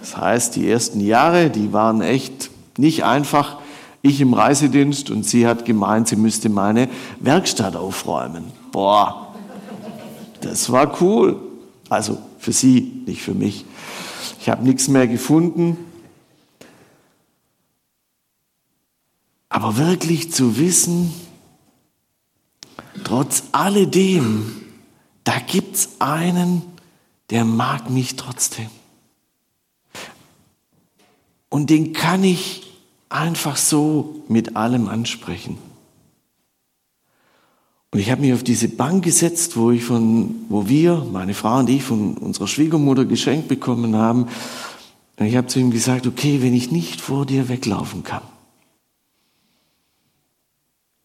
Das 0.01 0.17
heißt, 0.17 0.57
die 0.57 0.69
ersten 0.69 0.99
Jahre, 0.99 1.49
die 1.49 1.73
waren 1.73 2.03
echt 2.03 2.51
nicht 2.77 3.05
einfach 3.05 3.61
ich 4.03 4.21
im 4.21 4.35
Reisedienst 4.35 5.11
und 5.11 5.25
sie 5.25 5.47
hat 5.47 5.65
gemeint, 5.65 6.09
sie 6.09 6.17
müsste 6.17 6.49
meine 6.49 6.89
Werkstatt 7.21 7.77
aufräumen. 7.77 8.47
Boah, 8.73 9.33
das 10.41 10.73
war 10.73 11.01
cool. 11.01 11.37
Also 11.89 12.19
für 12.41 12.53
sie, 12.53 13.05
nicht 13.07 13.23
für 13.23 13.35
mich. 13.35 13.65
Ich 14.41 14.49
habe 14.49 14.65
nichts 14.65 14.89
mehr 14.89 15.07
gefunden. 15.07 15.77
Aber 19.49 19.77
wirklich 19.77 20.33
zu 20.33 20.59
wissen, 20.59 21.13
trotz 23.05 23.45
alledem, 23.53 24.53
da 25.25 25.39
gibt 25.39 25.77
es 25.77 25.89
einen, 25.99 26.63
der 27.31 27.45
mag 27.45 27.91
mich 27.91 28.17
trotzdem. 28.17 28.69
Und 31.49 31.71
den 31.71 31.93
kann 31.93 32.25
ich 32.25 32.73
einfach 33.09 33.57
so 33.57 34.25
mit 34.29 34.57
allem 34.57 34.89
ansprechen. 34.89 35.59
Und 37.91 37.99
ich 37.99 38.11
habe 38.11 38.23
mich 38.23 38.33
auf 38.33 38.43
diese 38.43 38.69
Bank 38.69 39.05
gesetzt, 39.05 39.57
wo 39.57 39.71
ich 39.71 39.85
von, 39.85 40.47
wo 40.49 40.67
wir, 40.67 41.07
meine 41.13 41.35
Frau 41.35 41.59
und 41.59 41.69
ich, 41.69 41.83
von 41.83 42.17
unserer 42.17 42.49
Schwiegermutter 42.49 43.05
geschenkt 43.05 43.49
bekommen 43.49 43.97
haben. 43.97 44.29
Und 45.19 45.27
ich 45.27 45.37
habe 45.37 45.47
zu 45.47 45.61
ihm 45.61 45.71
gesagt, 45.71 46.07
okay, 46.07 46.41
wenn 46.41 46.55
ich 46.55 46.73
nicht 46.73 47.03
vor 47.03 47.27
dir 47.27 47.51
weglaufen 47.51 48.03
kann, 48.03 48.23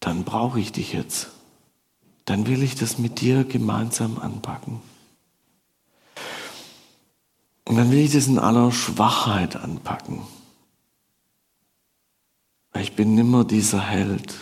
dann 0.00 0.24
brauche 0.24 0.60
ich 0.60 0.72
dich 0.72 0.94
jetzt. 0.94 1.28
Dann 2.28 2.46
will 2.46 2.62
ich 2.62 2.74
das 2.74 2.98
mit 2.98 3.22
dir 3.22 3.44
gemeinsam 3.44 4.18
anpacken. 4.18 4.82
Und 7.64 7.76
dann 7.76 7.90
will 7.90 8.00
ich 8.00 8.12
das 8.12 8.26
in 8.26 8.38
aller 8.38 8.70
Schwachheit 8.70 9.56
anpacken. 9.56 10.20
Ich 12.74 12.94
bin 12.94 13.14
nimmer 13.14 13.44
dieser 13.44 13.80
Held. 13.80 14.34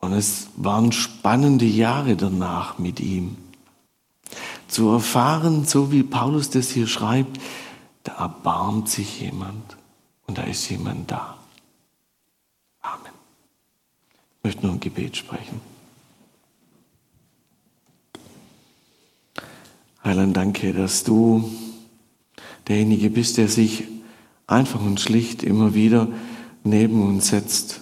Und 0.00 0.12
es 0.12 0.48
waren 0.56 0.90
spannende 0.90 1.64
Jahre 1.64 2.16
danach 2.16 2.78
mit 2.78 2.98
ihm. 2.98 3.36
Zu 4.66 4.88
erfahren, 4.88 5.66
so 5.66 5.92
wie 5.92 6.02
Paulus 6.02 6.50
das 6.50 6.70
hier 6.70 6.88
schreibt, 6.88 7.40
da 8.02 8.14
erbarmt 8.14 8.88
sich 8.88 9.20
jemand 9.20 9.76
und 10.26 10.36
da 10.36 10.42
ist 10.42 10.68
jemand 10.68 11.12
da. 11.12 11.38
Amen. 12.82 13.14
Ich 14.44 14.48
möchte 14.48 14.66
nur 14.66 14.74
ein 14.74 14.80
Gebet 14.80 15.16
sprechen. 15.16 15.58
Heiland, 20.04 20.36
danke, 20.36 20.74
dass 20.74 21.02
du 21.02 21.50
derjenige 22.68 23.08
bist, 23.08 23.38
der 23.38 23.48
sich 23.48 23.84
einfach 24.46 24.82
und 24.82 25.00
schlicht 25.00 25.42
immer 25.42 25.72
wieder 25.72 26.08
neben 26.62 27.08
uns 27.08 27.28
setzt. 27.28 27.80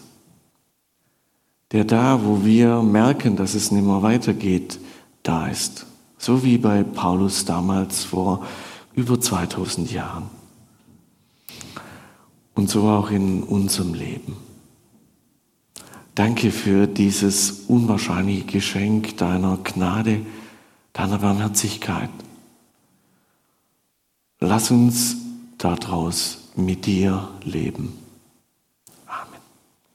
Der 1.72 1.84
da, 1.84 2.24
wo 2.24 2.44
wir 2.44 2.80
merken, 2.80 3.34
dass 3.34 3.54
es 3.54 3.72
nicht 3.72 3.84
mehr 3.84 4.02
weitergeht, 4.02 4.78
da 5.24 5.48
ist. 5.48 5.86
So 6.16 6.44
wie 6.44 6.58
bei 6.58 6.84
Paulus 6.84 7.44
damals 7.44 8.04
vor 8.04 8.46
über 8.94 9.20
2000 9.20 9.90
Jahren. 9.90 10.30
Und 12.54 12.70
so 12.70 12.88
auch 12.88 13.10
in 13.10 13.42
unserem 13.42 13.94
Leben. 13.94 14.51
Danke 16.14 16.50
für 16.50 16.86
dieses 16.86 17.64
unwahrscheinliche 17.68 18.44
Geschenk 18.44 19.16
deiner 19.16 19.58
Gnade, 19.64 20.20
deiner 20.92 21.18
Barmherzigkeit. 21.18 22.10
Lass 24.38 24.70
uns 24.70 25.16
daraus 25.56 26.50
mit 26.54 26.84
dir 26.84 27.28
leben. 27.44 28.01